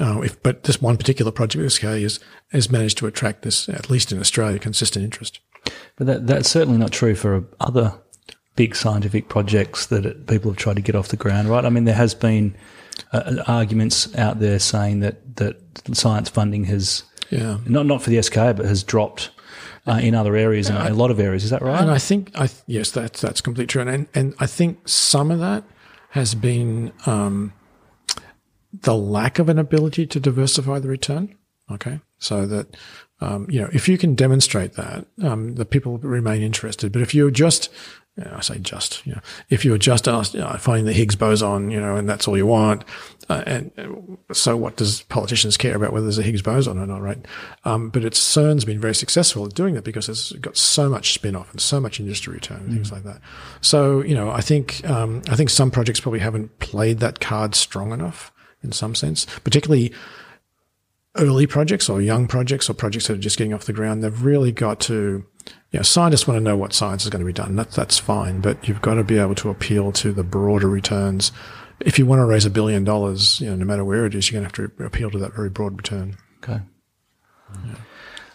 [0.00, 2.20] Uh, if, but this one particular project SKA is,
[2.52, 5.40] has managed to attract this, at least in Australia, consistent interest.
[5.96, 7.92] But that, that's certainly not true for other
[8.56, 11.64] big scientific projects that it, people have tried to get off the ground, right?
[11.64, 12.56] I mean, there has been
[13.12, 15.56] uh, arguments out there saying that, that
[15.92, 17.58] science funding has, Yeah.
[17.66, 19.30] not, not for the SKA, but has dropped
[19.86, 21.44] uh, in other areas, in a lot of areas.
[21.44, 21.80] Is that right?
[21.80, 23.80] And I think, I th- yes, that's that's completely true.
[23.82, 25.64] And and I think some of that
[26.10, 27.52] has been um,
[28.72, 31.34] the lack of an ability to diversify the return.
[31.70, 32.76] Okay, so that
[33.20, 36.92] um, you know, if you can demonstrate that, um, the people remain interested.
[36.92, 37.68] But if you're just
[38.18, 40.92] you know, I say just, you know, if you're just asked, you know, finding the
[40.92, 42.82] Higgs boson, you know, and that's all you want,
[43.28, 46.86] uh, and uh, so what does politicians care about whether there's a Higgs boson or
[46.86, 47.24] not, right?
[47.64, 51.12] Um, but it's CERN's been very successful at doing that because it's got so much
[51.12, 53.20] spin-off and so much industry return and things like that.
[53.60, 57.54] So, you know, I think, um, I think some projects probably haven't played that card
[57.54, 58.32] strong enough
[58.64, 59.92] in some sense, particularly
[61.16, 64.02] early projects or young projects or projects that are just getting off the ground.
[64.04, 65.24] They've really got to,
[65.70, 67.56] you know, scientists want to know what science is going to be done.
[67.56, 71.32] That, that's fine, but you've got to be able to appeal to the broader returns.
[71.80, 74.30] If you want to raise a billion dollars, you know, no matter where it is,
[74.30, 76.16] you're going to have to appeal to that very broad return.
[76.42, 76.60] Okay.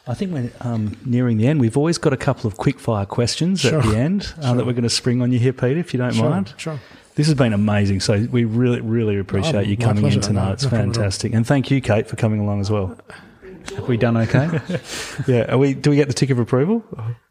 [0.05, 1.61] I think we're um, nearing the end.
[1.61, 3.79] We've always got a couple of quick fire questions Sure.
[3.79, 5.97] at the end uh, that we're going to spring on you here, Peter, if you
[5.97, 6.53] don't mind.
[6.57, 6.79] Sure.
[7.15, 7.99] This has been amazing.
[7.99, 10.45] So we really, really appreciate Oh, you my coming in tonight.
[10.47, 11.01] No, it's no problem at all.
[11.03, 11.33] fantastic.
[11.33, 12.97] And thank you, Kate, for coming along as well.
[13.75, 14.59] Have we done okay?
[15.27, 15.53] Yeah.
[15.53, 16.83] Are we, do we get the tick of approval?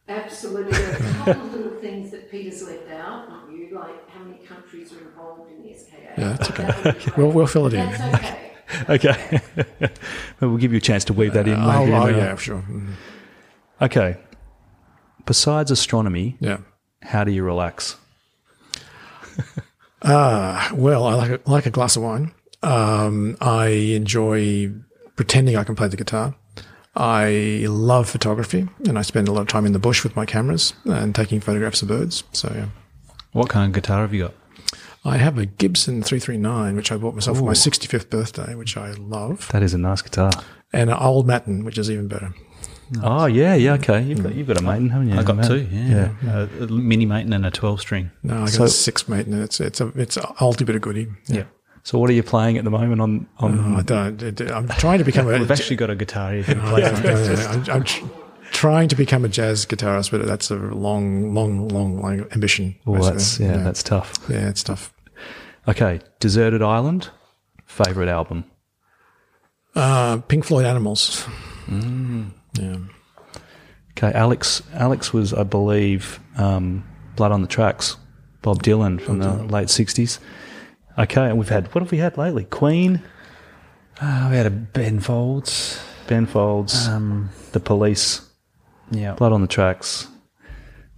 [0.08, 0.72] Absolutely.
[0.72, 4.22] There are a couple of little things that Peter's left out, not you, like how
[4.24, 5.96] many countries are involved in the SKA.
[6.16, 6.64] Yeah, that's okay.
[6.66, 7.16] That would.
[7.16, 7.90] We'll, we'll fill it in.
[7.90, 8.38] That's okay.
[8.88, 9.40] Okay.
[9.80, 9.92] but
[10.40, 11.54] we'll give you a chance to weave that in.
[11.54, 12.62] Oh, maybe, oh, uh, yeah, sure.
[12.68, 12.92] Mm,
[13.82, 14.16] Okay.
[15.26, 16.58] Besides astronomy, Yeah.
[17.02, 17.96] how do you relax?
[20.02, 22.32] Uh, well, I like a, like a glass of wine.
[22.62, 24.72] Um, I enjoy
[25.16, 26.34] pretending I can play the guitar.
[26.94, 30.26] I love photography, and I spend a lot of time in the bush with my
[30.26, 32.22] cameras and taking photographs of birds.
[32.32, 32.66] So, yeah.
[33.32, 34.34] what kind of guitar have you got?
[35.04, 38.92] I have a Gibson 339, which I bought myself for my 65th birthday, which I
[38.92, 40.30] love, That is a nice guitar.
[40.72, 42.34] and an old Martin, which is even better.
[43.02, 43.74] Oh yeah, yeah.
[43.74, 45.18] Okay, you've got you've got a maiden, haven't you?
[45.18, 45.46] I got Matt?
[45.46, 46.10] two, yeah.
[46.28, 48.10] Uh, a mini mate and a 12 string.
[48.22, 50.76] No, I got So- a six mate, and it's it's a it's a ultimate bit
[50.76, 51.08] of goodie.
[51.26, 51.44] Yeah.
[51.84, 53.74] So what are you playing at the moment on on?
[53.74, 54.40] Oh, I don't.
[54.50, 55.38] I'm trying to become a.
[55.38, 56.34] We've actually got a guitar.
[56.34, 57.02] You can play Yeah, on.
[57.04, 57.48] yeah, yeah.
[57.50, 58.04] I'm, I'm tr-
[58.50, 62.76] trying to become a jazz guitarist, but that's a long, long, long, long ambition.
[62.84, 63.16] well, basically.
[63.16, 64.12] that's yeah, that's tough.
[64.28, 64.92] yeah, it's tough.
[65.66, 67.08] Okay, deserted island.
[67.64, 68.44] Favorite album.
[69.74, 71.26] Uh, Pink Floyd Animals.
[71.66, 72.32] Mm.
[72.54, 72.76] Yeah.
[73.96, 74.62] Okay, Alex.
[74.74, 76.84] Alex was, I believe, um,
[77.16, 77.96] Blood on the Tracks.
[78.42, 80.18] Bob Dylan from the late sixties.
[80.98, 82.44] Okay, and we've had what have we had lately?
[82.44, 83.00] Queen,
[84.00, 85.80] Uh, we had a Ben Folds.
[86.08, 88.22] Ben Folds, Um, The Police,
[88.90, 89.14] yeah.
[89.14, 90.08] Blood on the Tracks.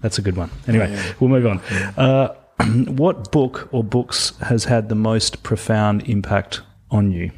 [0.01, 0.51] That's a good one.
[0.67, 1.61] Anyway, we'll move on.
[1.99, 2.35] Uh,
[2.87, 7.31] what book or books has had the most profound impact on you?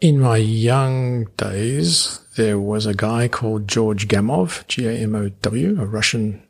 [0.00, 5.30] In my young days, there was a guy called George Gamow, G A M O
[5.30, 6.42] W, a Russian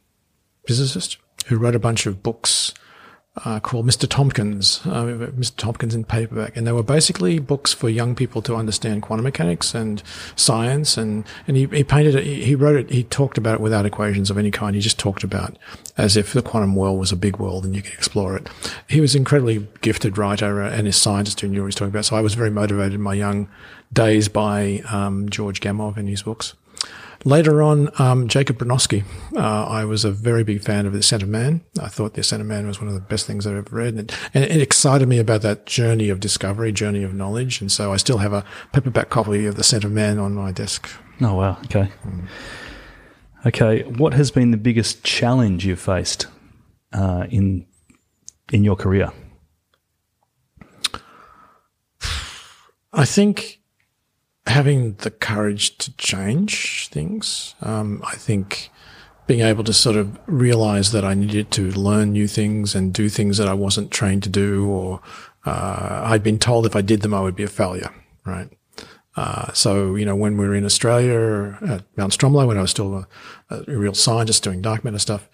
[0.66, 2.74] physicist, who wrote a bunch of books
[3.45, 4.09] uh, called Mr.
[4.09, 5.05] Tompkins, uh,
[5.37, 5.57] Mr.
[5.57, 9.74] Tompkins in paperback, and they were basically books for young people to understand quantum mechanics
[9.74, 10.03] and
[10.37, 10.97] science.
[10.97, 14.30] And and he, he painted it, he, wrote it, he talked about it without equations
[14.30, 14.74] of any kind.
[14.74, 15.59] He just talked about
[15.99, 18.49] as if the quantum world was a big world and you could explore it.
[18.89, 22.07] He was incredibly gifted writer and a scientist who knew what he was talking about.
[22.07, 23.49] So I was very motivated in my young
[23.93, 26.55] days by um, George Gamow and his books.
[27.27, 29.03] Later on, um, Jacob Bronowski.
[29.35, 31.61] Uh, I was a very big fan of The Ascent of Man.
[31.83, 33.95] I thought The Ascent of Man was one of the best things I've ever read.
[33.95, 37.61] And, and it excited me about that journey of discovery, journey of knowledge.
[37.61, 40.53] And so I still have a paperback copy of The Ascent of Man on my
[40.53, 40.89] desk.
[41.20, 41.59] Oh wow.
[41.64, 41.91] Okay.
[43.45, 43.83] Okay.
[43.83, 46.29] What has been the biggest challenge you've faced
[46.93, 47.66] uh, in
[48.53, 49.11] in your career?
[52.93, 53.61] I think
[54.47, 57.55] having the courage to change things.
[57.62, 58.70] Um, I think
[59.26, 63.09] being able to sort of realize that I needed to learn new things and do
[63.09, 65.01] things that I wasn't trained to do, or
[65.44, 67.92] uh, I'd been told if I did them, I would be a failure.
[68.24, 68.49] Right.
[69.16, 72.70] Uh, so, you know, when we were in Australia at Mount Stromlo, when I was
[72.70, 73.09] still a,
[73.51, 75.28] a real scientist doing dark matter stuff,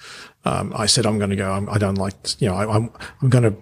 [0.45, 2.93] um, I said, I'm going to go, I'm, I don't like, you know, I, I'm,
[3.21, 3.55] I'm going to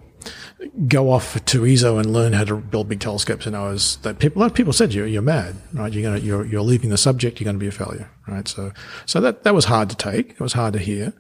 [0.87, 3.47] go off to ESO and learn how to build big telescopes.
[3.47, 5.93] And I was that people, a lot of people said you're, you're mad, right?
[5.93, 7.41] You're going to, you're, you're leaving the subject.
[7.41, 8.47] You're going to be a failure, right?
[8.47, 8.73] So,
[9.07, 10.31] so that, that was hard to take.
[10.31, 11.13] It was hard to hear,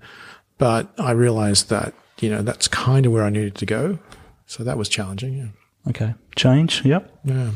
[0.58, 3.98] but I realized that, you know, that's kind of where I needed to go.
[4.46, 5.36] So that was challenging.
[5.36, 5.90] Yeah.
[5.90, 6.14] Okay.
[6.36, 6.84] Change.
[6.84, 7.20] Yep.
[7.24, 7.50] Yeah.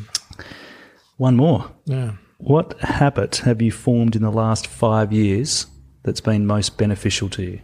[1.17, 1.71] One more.
[1.85, 2.13] Yeah.
[2.39, 5.67] What habit have you formed in the last five years
[6.03, 7.61] that's been most beneficial to you?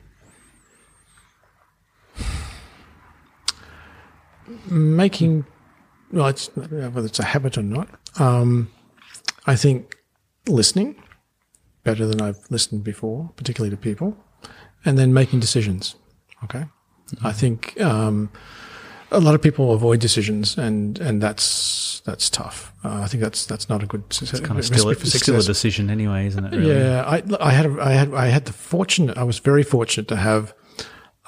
[4.68, 5.44] Making,
[6.12, 7.88] well, it's, whether it's a habit or not,
[8.18, 8.70] um,
[9.46, 9.96] I think
[10.46, 11.02] listening
[11.84, 14.16] better than I've listened before, particularly to people,
[14.84, 15.94] and then making decisions.
[16.44, 16.64] Okay.
[17.22, 18.30] I think um,
[19.10, 22.72] a lot of people avoid decisions, and, and that's that's tough.
[22.84, 24.04] Uh, I think that's that's not a good.
[24.08, 26.56] It's kind of still, a, still a decision anyway, isn't it?
[26.56, 26.74] Really?
[26.74, 29.18] Yeah, I, I had a, I had I had the fortunate.
[29.18, 30.54] I was very fortunate to have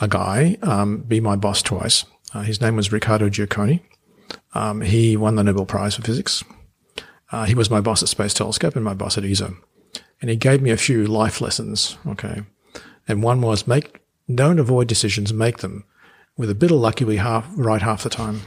[0.00, 2.04] a guy um, be my boss twice.
[2.34, 3.80] Uh, his name was Riccardo Giacconi.
[4.54, 6.42] Um, he won the Nobel Prize for Physics.
[7.30, 9.56] Uh, he was my boss at Space Telescope and my boss at ESO.
[10.20, 11.96] And he gave me a few life lessons.
[12.06, 12.42] Okay.
[13.08, 14.00] And one was make,
[14.32, 15.84] don't avoid decisions, make them.
[16.36, 18.40] With a bit of luck, you'll be half right half the time.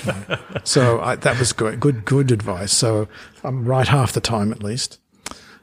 [0.64, 2.72] so I, that was good, good, good advice.
[2.72, 3.08] So
[3.44, 4.98] I'm right half the time at least.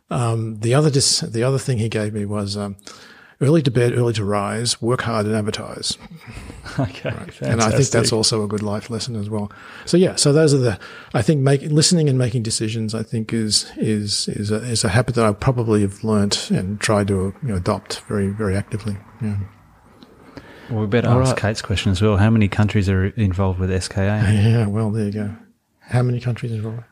[0.09, 2.75] Um, the other, dis- the other thing he gave me was, um,
[3.43, 5.97] early to bed, early to rise, work hard and advertise.
[6.79, 7.41] Okay, right.
[7.41, 9.51] and I think that's also a good life lesson as well.
[9.85, 10.79] So yeah, so those are the
[11.13, 12.95] I think making listening and making decisions.
[12.95, 16.79] I think is is is a, is a habit that I probably have learnt and
[16.79, 18.97] tried to you know, adopt very very actively.
[19.21, 19.37] Yeah.
[20.69, 21.41] Well, we better All ask right.
[21.41, 22.17] Kate's question as well.
[22.17, 24.23] How many countries are involved with SKA?
[24.31, 25.35] Yeah, well, there you go.
[25.81, 26.83] How many countries are involved?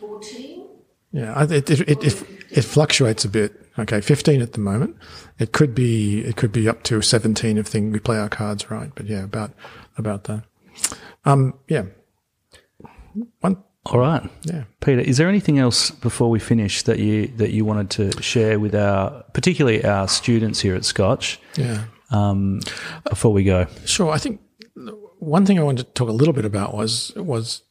[0.00, 0.66] Fourteen.
[1.12, 3.67] Yeah, it it, it it it fluctuates a bit.
[3.78, 4.96] Okay, fifteen at the moment.
[5.38, 8.70] It could be it could be up to seventeen if thing we play our cards
[8.70, 8.90] right.
[8.94, 9.52] But yeah, about
[9.96, 10.44] about that.
[11.24, 11.84] Um, yeah.
[13.40, 13.62] One.
[13.86, 14.28] All right.
[14.42, 14.64] Yeah.
[14.80, 18.58] Peter, is there anything else before we finish that you that you wanted to share
[18.58, 21.40] with our particularly our students here at Scotch?
[21.56, 21.84] Yeah.
[22.10, 22.60] Um,
[23.08, 23.66] before we go.
[23.84, 24.10] Sure.
[24.10, 24.40] I think
[25.18, 27.62] one thing I wanted to talk a little bit about was was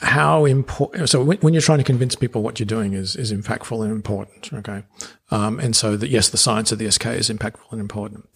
[0.00, 1.08] how important.
[1.08, 4.52] So when, you're trying to convince people what you're doing is is impactful and important.
[4.52, 4.84] Okay,
[5.30, 8.28] um, and so that yes, the science of the SKA is impactful and important,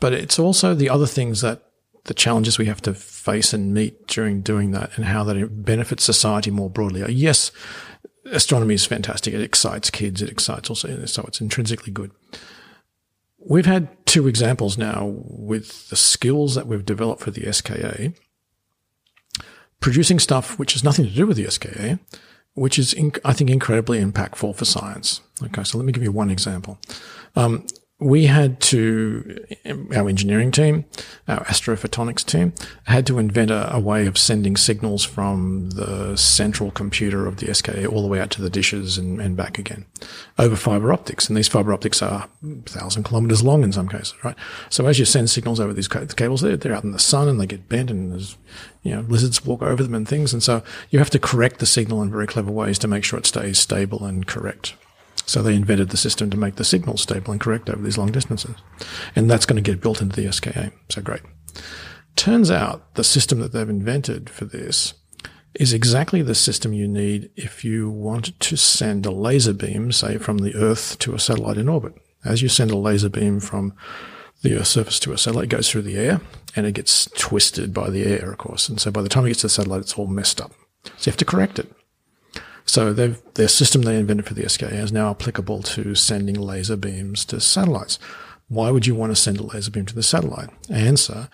[0.00, 1.62] but it's also the other things that
[2.04, 6.04] the challenges we have to face and meet during doing that, and how that benefits
[6.04, 7.04] society more broadly.
[7.12, 7.50] Yes,
[8.26, 9.32] astronomy is fantastic.
[9.32, 10.20] It excites kids.
[10.20, 12.10] It excites also, so it's intrinsically good.
[13.38, 18.12] We've had two examples now with the skills that we've developed for the SKA
[19.80, 21.98] producing stuff which has nothing to do with the SKA,
[22.54, 25.20] which is, I think, incredibly impactful for science.
[25.42, 26.78] Okay, so let me give you one example.
[27.36, 27.66] Um,
[28.00, 29.44] we had to,
[29.94, 30.84] our engineering team,
[31.26, 32.52] our astrophotonics team,
[32.84, 37.52] had to invent a, a, way of sending signals from the central computer of the
[37.52, 39.84] SKA all the way out to the dishes and, and back again
[40.38, 41.28] over fiber optics.
[41.28, 42.28] And these fiber optics are
[42.66, 44.36] thousand kilometers long in some cases, right?
[44.70, 47.40] So as you send signals over these cables, they're, they're out in the sun and
[47.40, 48.36] they get bent and there's,
[48.84, 50.32] you know, lizards walk over them and things.
[50.32, 53.18] And so you have to correct the signal in very clever ways to make sure
[53.18, 54.74] it stays stable and correct.
[55.28, 58.10] So they invented the system to make the signal stable and correct over these long
[58.10, 58.56] distances.
[59.14, 60.72] And that's going to get built into the SKA.
[60.88, 61.20] So great.
[62.16, 64.94] Turns out the system that they've invented for this
[65.54, 70.16] is exactly the system you need if you want to send a laser beam, say
[70.16, 71.92] from the Earth to a satellite in orbit.
[72.24, 73.74] As you send a laser beam from
[74.42, 76.22] the Earth's surface to a satellite, it goes through the air
[76.56, 78.68] and it gets twisted by the air, of course.
[78.68, 80.52] And so by the time it gets to the satellite, it's all messed up.
[80.84, 81.70] So you have to correct it.
[82.68, 87.24] So their system they invented for the SKA is now applicable to sending laser beams
[87.24, 87.98] to satellites.
[88.48, 90.50] Why would you want to send a laser beam to the satellite?
[90.68, 91.30] Answer.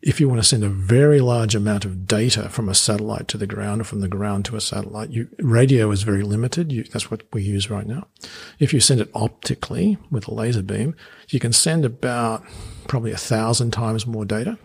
[0.00, 3.36] If you want to send a very large amount of data from a satellite to
[3.36, 6.70] the ground or from the ground to a satellite, you, radio is very limited.
[6.70, 8.06] You, that's what we use right now.
[8.60, 10.94] If you send it optically with a laser beam,
[11.30, 12.44] you can send about
[12.86, 14.56] probably a thousand times more data.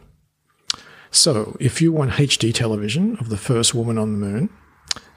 [1.09, 4.49] So if you want HD television of the first woman on the moon,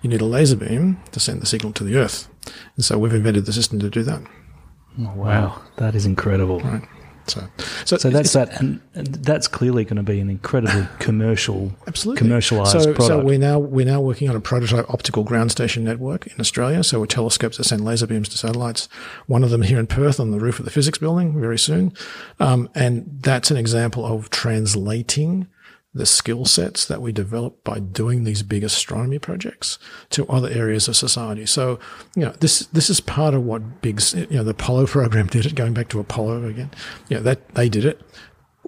[0.03, 2.29] you need a laser beam to send the signal to the Earth.
[2.77, 4.23] And so we've invented the system to do that.
[5.01, 6.61] Oh, wow, that is incredible.
[6.61, 6.83] Right.
[7.27, 7.43] So,
[7.85, 12.73] so, so that's that, and that's clearly going to be an incredibly commercial, absolutely commercialized
[12.73, 13.03] so, product.
[13.03, 16.85] So we're now we're now working on a prototype optical ground station network in Australia.
[16.85, 18.89] So we're telescopes that send laser beams to satellites.
[19.27, 21.95] One of them here in Perth on the roof of the physics building very soon,
[22.41, 25.49] um, and that's an example of translating
[25.95, 29.79] the skill sets that we develop by doing these big astronomy projects
[30.11, 31.47] to other areas of society.
[31.47, 31.79] So,
[32.17, 35.47] you know, this this is part of what big, you know, the Apollo program did
[35.47, 35.55] it.
[35.55, 36.71] Going back to Apollo again,
[37.09, 38.01] you know, that they did it.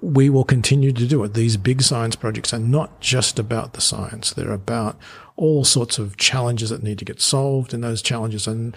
[0.03, 1.33] We will continue to do it.
[1.33, 4.99] These big science projects are not just about the science; they're about
[5.37, 8.72] all sorts of challenges that need to get solved, and those challenges are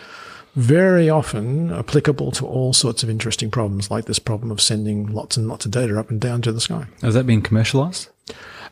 [0.56, 5.38] very often applicable to all sorts of interesting problems, like this problem of sending lots
[5.38, 6.86] and lots of data up and down to the sky.
[7.02, 8.10] Has that been commercialized?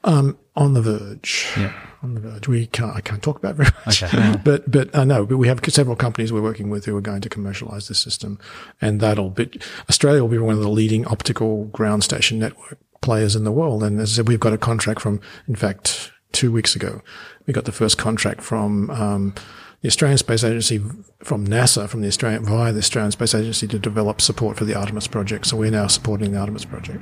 [0.03, 1.53] Um, on the verge.
[1.58, 1.74] Yeah.
[2.01, 2.47] On the verge.
[2.47, 4.03] We can't, I can't talk about very much.
[4.03, 4.36] Okay.
[4.43, 7.22] but, but, uh, no, but we have several companies we're working with who are going
[7.22, 8.39] to commercialize this system.
[8.82, 9.49] And that'll be,
[9.89, 13.84] Australia will be one of the leading optical ground station network players in the world.
[13.84, 17.01] And as I said, we've got a contract from, in fact, two weeks ago,
[17.45, 19.34] we got the first contract from, um,
[19.82, 20.82] the Australian Space Agency
[21.24, 24.74] from NASA, from the Australian via the Australian Space Agency to develop support for the
[24.74, 25.45] Artemis project.
[25.45, 27.01] So we're now supporting the Artemis project.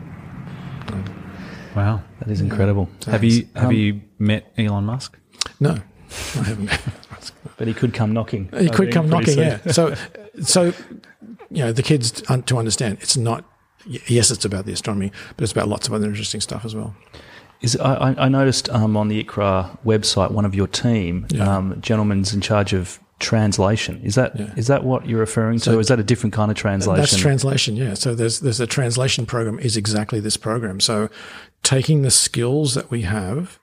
[1.75, 2.01] Wow.
[2.19, 2.89] That is incredible.
[3.07, 5.17] Have you have Um, you met Elon Musk?
[5.59, 6.69] No, I haven't.
[7.57, 8.49] But he could come knocking.
[8.57, 9.43] He could come knocking, soon.
[9.65, 9.71] yeah.
[9.71, 9.95] So,
[10.41, 10.73] so
[11.49, 13.43] you know, the kids un- to understand it's not.
[13.87, 16.95] Yes, it's about the astronomy, but it's about lots of other interesting stuff as well.
[17.61, 21.55] Is I, I- I noticed um, on the ICRAR website, one of your team, Yeah.
[21.57, 23.99] um, gentleman's in charge of translation.
[24.03, 25.75] Is that is that what you're referring to?
[25.75, 27.01] or is that a different kind of translation?
[27.01, 27.95] That's translation, yeah.
[27.95, 30.79] So there's there's a translation program is exactly this program.
[30.79, 31.09] So
[31.63, 33.59] taking the skills that we have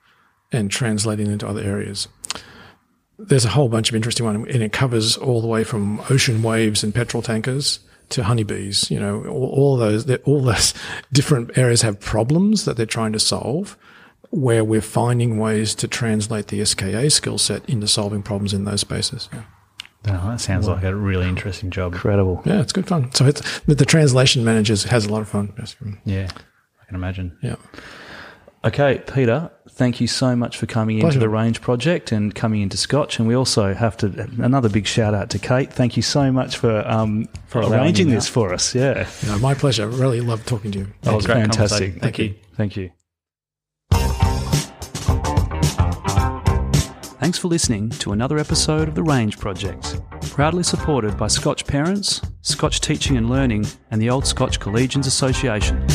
[0.51, 2.07] and translating into other areas.
[3.17, 6.43] There's a whole bunch of interesting one, and it covers all the way from ocean
[6.43, 8.91] waves and petrol tankers to honeybees.
[8.91, 10.73] You know, all, all those all those
[11.13, 13.77] different areas have problems that they're trying to solve.
[14.35, 18.81] Where we're finding ways to translate the SKA skill set into solving problems in those
[18.81, 19.29] spaces.
[19.31, 19.43] Yeah.
[20.07, 21.93] Oh, that sounds like a really interesting job.
[21.93, 22.41] Incredible.
[22.43, 23.11] Yeah, it's good fun.
[23.13, 25.53] So it's the, the translation managers has a lot of fun.
[26.03, 26.29] Yeah,
[26.81, 27.37] I can imagine.
[27.41, 27.55] Yeah.
[28.65, 32.75] Okay, Peter, thank you so much for coming into the Range Project and coming into
[32.75, 33.19] Scotch.
[33.19, 34.07] And we also have to
[34.41, 35.71] another big shout out to Kate.
[35.71, 38.31] Thank you so much for um, for arranging this that.
[38.31, 38.73] for us.
[38.73, 39.87] Yeah, No, my pleasure.
[39.87, 40.87] Really love talking to you.
[41.01, 41.59] that was great fantastic.
[41.59, 41.99] conversation.
[41.99, 42.35] Thank you.
[42.55, 42.91] Thank you.
[47.23, 52.19] Thanks for listening to another episode of The Range Project, proudly supported by Scotch Parents,
[52.41, 55.87] Scotch Teaching and Learning, and the Old Scotch Collegians Association.